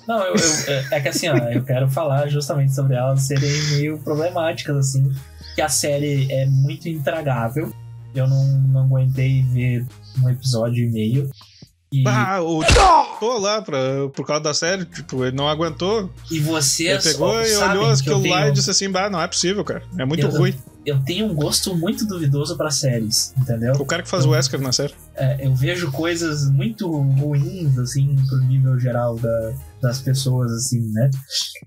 Não, 0.07 0.19
eu, 0.23 0.35
eu- 0.35 0.73
é- 0.75 0.89
é 0.93 1.01
que 1.01 1.09
assim, 1.09 1.29
ó, 1.29 1.37
eu 1.37 1.63
quero 1.65 1.91
falar 1.91 2.29
justamente 2.29 2.75
sobre 2.75 2.97
elas 2.97 3.23
serem 3.23 3.51
meio 3.73 3.99
problemáticas, 3.99 4.77
assim. 4.77 5.13
Que 5.55 5.63
a 5.63 5.69
série 5.69 6.31
é 6.33 6.47
muito 6.47 6.89
intragável. 6.89 7.73
Eu 8.15 8.27
não, 8.29 8.45
não 8.45 8.81
aguentei 8.85 9.43
ver 9.43 9.85
um 10.23 10.29
episódio 10.29 10.85
e 10.85 10.91
meio. 10.91 11.31
E, 11.93 12.03
Ah, 12.09 12.41
o 12.43 12.61
tô 13.21 13.39
lá 13.39 13.63
pra, 13.63 13.79
por 14.13 14.27
causa 14.27 14.43
da 14.43 14.53
série, 14.55 14.85
tipo, 14.85 15.25
ele 15.25 15.37
não 15.37 15.49
aguentou. 15.49 16.11
e 16.29 16.37
Ele 16.37 16.45
vocês 16.45 17.05
pegou 17.05 17.41
e 17.41 17.57
olhou 17.57 17.85
que 17.95 18.01
aquilo 18.01 18.27
eu 18.27 18.31
lá 18.31 18.39
tenho- 18.39 18.49
e 18.49 18.53
disse 18.53 18.71
assim: 18.71 18.91
bah, 18.91 19.09
não 19.09 19.21
é 19.23 19.29
possível, 19.29 19.63
cara. 19.65 19.83
É 19.97 20.05
muito 20.05 20.27
Eu- 20.27 20.31
ruim. 20.31 20.55
eu 20.85 20.99
tenho 21.05 21.27
um 21.27 21.35
gosto 21.35 21.73
muito 21.77 22.05
duvidoso 22.05 22.57
pra 22.57 22.69
séries, 22.69 23.33
entendeu? 23.39 23.75
O 23.79 23.87
cara 23.87 24.03
que 24.03 24.09
faz 24.09 24.25
o 24.27 24.31
Wesker 24.31 24.61
na 24.61 24.73
série. 24.73 24.93
É, 25.15 25.47
eu 25.47 25.55
vejo 25.55 25.93
coisas 25.93 26.51
muito 26.51 26.91
ruins, 26.91 27.79
assim, 27.79 28.17
pro 28.29 28.39
nível 28.41 28.77
geral 28.79 29.17
da- 29.17 29.53
das 29.85 30.01
pessoas, 30.01 30.51
assim, 30.53 30.81
né? 30.93 31.11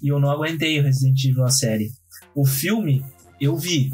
E 0.01 0.09
eu 0.09 0.19
não 0.19 0.29
aguentei 0.29 0.79
o 0.79 0.83
Resident 0.83 1.23
Evil 1.23 1.43
a 1.45 1.49
série. 1.49 1.91
O 2.35 2.45
filme, 2.45 3.03
eu 3.39 3.55
vi 3.55 3.93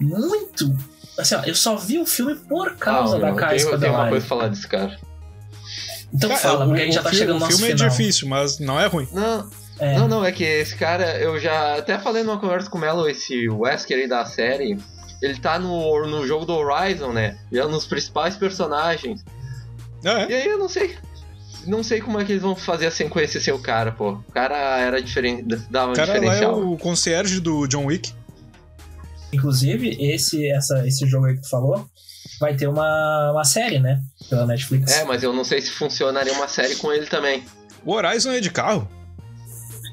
muito, 0.00 0.74
assim, 1.18 1.34
ó, 1.34 1.42
eu 1.44 1.54
só 1.54 1.76
vi 1.76 1.98
o 1.98 2.06
filme 2.06 2.34
por 2.34 2.74
causa 2.76 3.16
Ah, 3.16 3.20
da 3.20 3.26
meu, 3.26 3.36
Kai 3.36 3.56
tem, 3.58 3.78
tem 3.78 3.90
uma 3.90 4.08
coisa 4.08 4.26
pra 4.26 4.36
falar 4.36 4.48
desse 4.48 4.66
cara. 4.66 4.98
Então 6.12 6.28
Cara, 6.28 6.40
fala, 6.40 6.64
o- 6.64 6.68
porque 6.68 6.82
a 6.82 6.84
gente 6.84 6.94
já 6.94 7.00
o 7.00 7.04
tá 7.04 7.10
filme- 7.10 7.18
chegando 7.20 7.38
no 7.38 7.44
O 7.44 7.48
nosso 7.48 7.58
filme 7.58 7.72
final. 7.72 7.86
é 7.86 7.90
difícil, 7.90 8.28
mas 8.28 8.58
não 8.58 8.78
é 8.80 8.86
ruim. 8.86 9.08
Não, 9.12 9.50
É. 9.78 9.98
não, 9.98 10.08
não, 10.08 10.24
é 10.24 10.32
que 10.32 10.44
esse 10.44 10.74
cara, 10.76 11.18
eu 11.18 11.38
já 11.40 11.78
até 11.78 11.98
falei 11.98 12.22
numa 12.22 12.38
conversa 12.38 12.68
com 12.68 12.78
o 12.78 12.80
Melo, 12.80 13.08
esse 13.08 13.48
Wesker 13.48 13.96
aí 13.98 14.08
da 14.08 14.24
série, 14.26 14.76
ele 15.22 15.38
tá 15.38 15.58
no, 15.58 16.06
no 16.06 16.26
jogo 16.26 16.44
do 16.44 16.52
Horizon, 16.52 17.12
né? 17.12 17.38
E 17.50 17.58
é 17.58 17.64
um 17.64 17.70
dos 17.70 17.86
principais 17.86 18.36
personagens. 18.36 19.24
É, 20.04 20.30
E 20.30 20.34
aí 20.34 20.46
eu 20.48 20.58
não 20.58 20.68
sei. 20.68 20.96
Não 21.66 21.82
sei 21.82 22.00
como 22.00 22.20
é 22.20 22.24
que 22.24 22.32
eles 22.32 22.42
vão 22.42 22.56
fazer 22.56 22.86
a 22.86 22.90
sequência 22.90 23.40
sem 23.40 23.52
o 23.52 23.58
cara, 23.58 23.92
pô. 23.92 24.12
O 24.12 24.32
cara 24.32 24.78
era 24.80 25.00
diferente, 25.00 25.42
dava 25.70 25.92
o 25.92 25.94
cara 25.94 26.12
lá 26.12 26.16
é 26.16 26.20
diferencial. 26.20 26.72
o 26.72 26.76
concierge 26.76 27.40
do 27.40 27.66
John 27.66 27.86
Wick. 27.86 28.12
Inclusive, 29.32 29.96
esse, 30.00 30.48
essa, 30.50 30.86
esse 30.86 31.06
jogo 31.06 31.26
aí 31.26 31.36
que 31.36 31.42
tu 31.42 31.48
falou 31.48 31.86
vai 32.38 32.54
ter 32.54 32.66
uma, 32.66 33.30
uma 33.32 33.44
série, 33.44 33.78
né? 33.78 34.02
Pela 34.28 34.46
Netflix. 34.46 34.92
É, 34.92 35.04
mas 35.04 35.22
eu 35.22 35.32
não 35.32 35.44
sei 35.44 35.60
se 35.60 35.70
funcionaria 35.70 36.32
uma 36.32 36.48
série 36.48 36.76
com 36.76 36.92
ele 36.92 37.06
também. 37.06 37.44
O 37.84 37.92
Horizon 37.92 38.32
é 38.32 38.40
de 38.40 38.50
carro. 38.50 38.88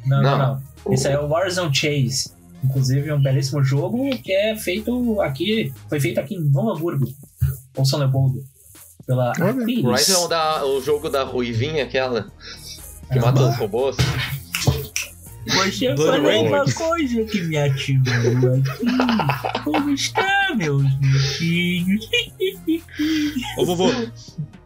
não, 0.05 0.21
não, 0.21 0.37
não. 0.37 0.47
não. 0.85 0.93
Esse 0.93 1.07
é 1.07 1.19
o 1.19 1.27
Warzone 1.27 1.73
Chase. 1.73 2.31
Inclusive, 2.63 3.11
um 3.13 3.21
belíssimo 3.21 3.63
jogo 3.63 4.09
que 4.17 4.31
é 4.31 4.55
feito 4.55 5.21
aqui. 5.21 5.73
Foi 5.87 5.99
feito 5.99 6.19
aqui 6.19 6.35
em 6.35 6.43
Novo 6.43 6.71
Hamburgo. 6.71 7.05
Ou 7.75 7.85
São 7.85 7.99
Leopoldo. 7.99 8.43
Pela 9.09 9.33
Horizon 9.89 10.13
é 10.13 10.17
o, 10.19 10.27
da, 10.27 10.65
o 10.67 10.79
jogo 10.81 11.09
da 11.09 11.23
Ruivinha, 11.23 11.83
aquela. 11.83 12.27
Que 13.11 13.17
Ah, 13.17 13.21
mata 13.23 13.41
os 13.41 13.55
robôs. 13.57 13.97
Você 15.47 15.95
falou 15.95 16.45
uma 16.45 16.63
coisa 16.73 17.23
que 17.23 17.41
me 17.41 17.57
ativou 17.57 18.53
aqui. 18.53 19.63
Como 19.63 19.89
está, 19.89 20.53
meus 20.55 20.83
bichinhos? 20.99 22.07
Ô, 23.57 23.65
vovô, 23.65 23.89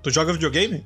tu 0.01 0.09
joga 0.11 0.33
videogame? 0.33 0.83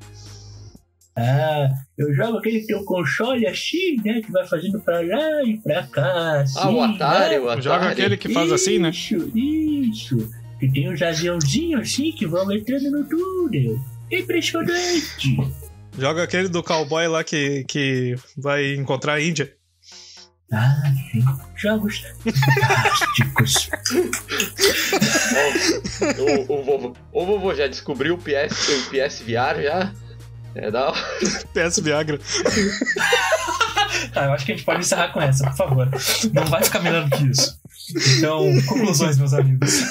Ah, 1.17 1.69
eu 1.97 2.13
jogo 2.13 2.37
aquele 2.37 2.63
teu 2.67 2.83
console 2.85 3.47
assim, 3.47 3.95
né? 4.05 4.21
Que 4.23 4.31
vai 4.31 4.45
fazendo 4.45 4.79
pra 4.81 4.99
lá 5.01 5.43
e 5.43 5.57
pra 5.63 5.81
cá. 5.87 6.41
Assim, 6.41 6.59
Ah, 6.59 6.69
o 6.69 6.83
Atari, 6.83 7.35
né? 7.37 7.39
o 7.39 7.45
Atari. 7.49 7.61
Joga 7.63 7.89
aquele 7.89 8.17
que 8.17 8.31
faz 8.31 8.51
assim, 8.51 8.77
né? 8.77 8.91
Isso, 8.91 9.31
isso. 9.35 10.29
Que 10.59 10.71
tem 10.71 10.91
uns 10.91 11.01
aviãozinhos 11.01 11.81
assim 11.81 12.11
que 12.11 12.25
vão 12.25 12.51
entrando 12.51 12.91
no 12.91 13.03
túnel. 13.07 13.79
Impressionante. 14.11 15.37
Joga 15.97 16.23
aquele 16.23 16.47
do 16.47 16.63
cowboy 16.63 17.07
lá 17.07 17.23
que, 17.23 17.63
que 17.65 18.15
vai 18.37 18.73
encontrar 18.75 19.13
a 19.13 19.21
Índia. 19.21 19.53
Ah, 20.51 20.81
sim. 21.11 21.23
Jogos 21.55 22.03
fantásticos. 22.23 23.69
o, 26.17 26.53
o, 26.53 26.63
vovô, 26.63 26.95
o 27.11 27.25
vovô 27.25 27.53
já 27.53 27.67
descobriu 27.67 28.15
o 28.15 28.17
PS, 28.17 28.69
o 28.69 28.89
PS 28.89 29.21
VR 29.21 29.61
já? 29.61 29.93
É 30.55 30.71
da 30.71 30.89
hora. 30.89 30.99
PS 31.53 31.79
Viagra. 31.79 32.19
Tá, 34.13 34.25
eu 34.25 34.31
acho 34.33 34.45
que 34.45 34.51
a 34.51 34.55
gente 34.55 34.65
pode 34.65 34.79
encerrar 34.81 35.09
com 35.09 35.21
essa, 35.21 35.49
por 35.49 35.57
favor. 35.57 35.89
Não 36.33 36.45
vai 36.45 36.63
ficar 36.63 36.79
melhor 36.79 37.07
do 37.09 37.17
que 37.17 37.23
isso. 37.25 37.59
Então, 38.17 38.43
conclusões, 38.67 39.17
meus 39.17 39.33
amigos. 39.33 39.83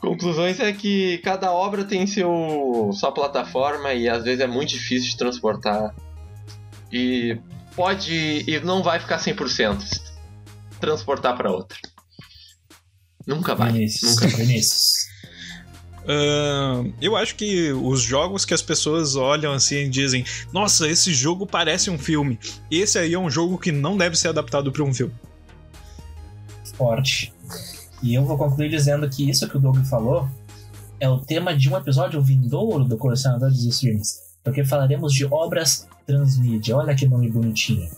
Conclusões 0.00 0.60
é 0.60 0.72
que 0.72 1.18
cada 1.18 1.50
obra 1.50 1.84
tem 1.84 2.06
seu 2.06 2.90
sua 2.92 3.10
plataforma 3.10 3.92
e 3.94 4.08
às 4.08 4.22
vezes 4.24 4.40
é 4.40 4.46
muito 4.46 4.70
difícil 4.70 5.10
de 5.10 5.16
transportar. 5.16 5.94
E 6.92 7.38
pode 7.74 8.44
e 8.46 8.60
não 8.60 8.82
vai 8.82 9.00
ficar 9.00 9.18
100% 9.18 9.80
se 9.80 10.00
transportar 10.78 11.36
para 11.36 11.50
outra. 11.50 11.78
Nunca 13.26 13.54
vai. 13.54 13.72
Vinícius, 13.72 14.16
Nunca 14.16 14.28
vai. 14.28 14.44
Vinícius. 14.44 15.14
Ahn, 16.06 16.92
eu 17.00 17.16
acho 17.16 17.34
que 17.34 17.72
os 17.72 18.02
jogos 18.02 18.44
que 18.44 18.52
as 18.52 18.60
pessoas 18.60 19.16
olham 19.16 19.52
assim 19.52 19.86
e 19.86 19.88
dizem: 19.88 20.24
Nossa, 20.52 20.86
esse 20.86 21.14
jogo 21.14 21.46
parece 21.46 21.88
um 21.88 21.98
filme. 21.98 22.38
Esse 22.70 22.98
aí 22.98 23.14
é 23.14 23.18
um 23.18 23.30
jogo 23.30 23.56
que 23.56 23.72
não 23.72 23.96
deve 23.96 24.16
ser 24.16 24.28
adaptado 24.28 24.70
para 24.70 24.82
um 24.82 24.92
filme. 24.92 25.14
Forte. 26.76 27.33
E 28.02 28.14
eu 28.14 28.24
vou 28.24 28.36
concluir 28.36 28.68
dizendo 28.68 29.08
que 29.08 29.28
isso 29.28 29.48
que 29.48 29.56
o 29.56 29.60
Doug 29.60 29.78
falou 29.84 30.28
é 31.00 31.08
o 31.08 31.18
tema 31.18 31.56
de 31.56 31.68
um 31.68 31.76
episódio 31.76 32.20
vindouro 32.22 32.84
do 32.84 32.96
Colecionador 32.96 33.50
dos 33.50 33.64
Streams. 33.64 34.20
Porque 34.42 34.64
falaremos 34.64 35.12
de 35.12 35.24
obras 35.24 35.86
transmídia. 36.06 36.76
Olha 36.76 36.94
que 36.94 37.06
nome 37.06 37.30
bonitinho. 37.30 37.88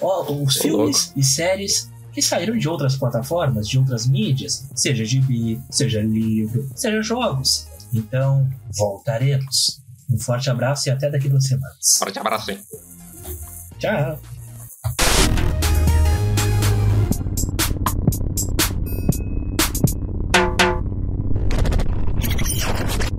Os 0.00 0.56
filmes 0.56 1.12
e 1.14 1.22
séries 1.22 1.90
que 2.12 2.22
saíram 2.22 2.56
de 2.56 2.68
outras 2.68 2.96
plataformas, 2.96 3.68
de 3.68 3.78
outras 3.78 4.06
mídias, 4.06 4.68
seja 4.74 5.04
gibi, 5.04 5.60
seja 5.70 6.02
livro, 6.02 6.68
seja 6.74 7.02
jogos. 7.02 7.68
Então, 7.92 8.48
voltaremos. 8.76 9.80
Um 10.10 10.18
forte 10.18 10.50
abraço 10.50 10.88
e 10.88 10.90
até 10.90 11.08
daqui 11.10 11.28
duas 11.28 11.44
semanas. 11.44 11.96
Forte 11.98 12.18
abraço, 12.18 12.50
hein? 12.50 12.58
Tchau! 13.78 14.39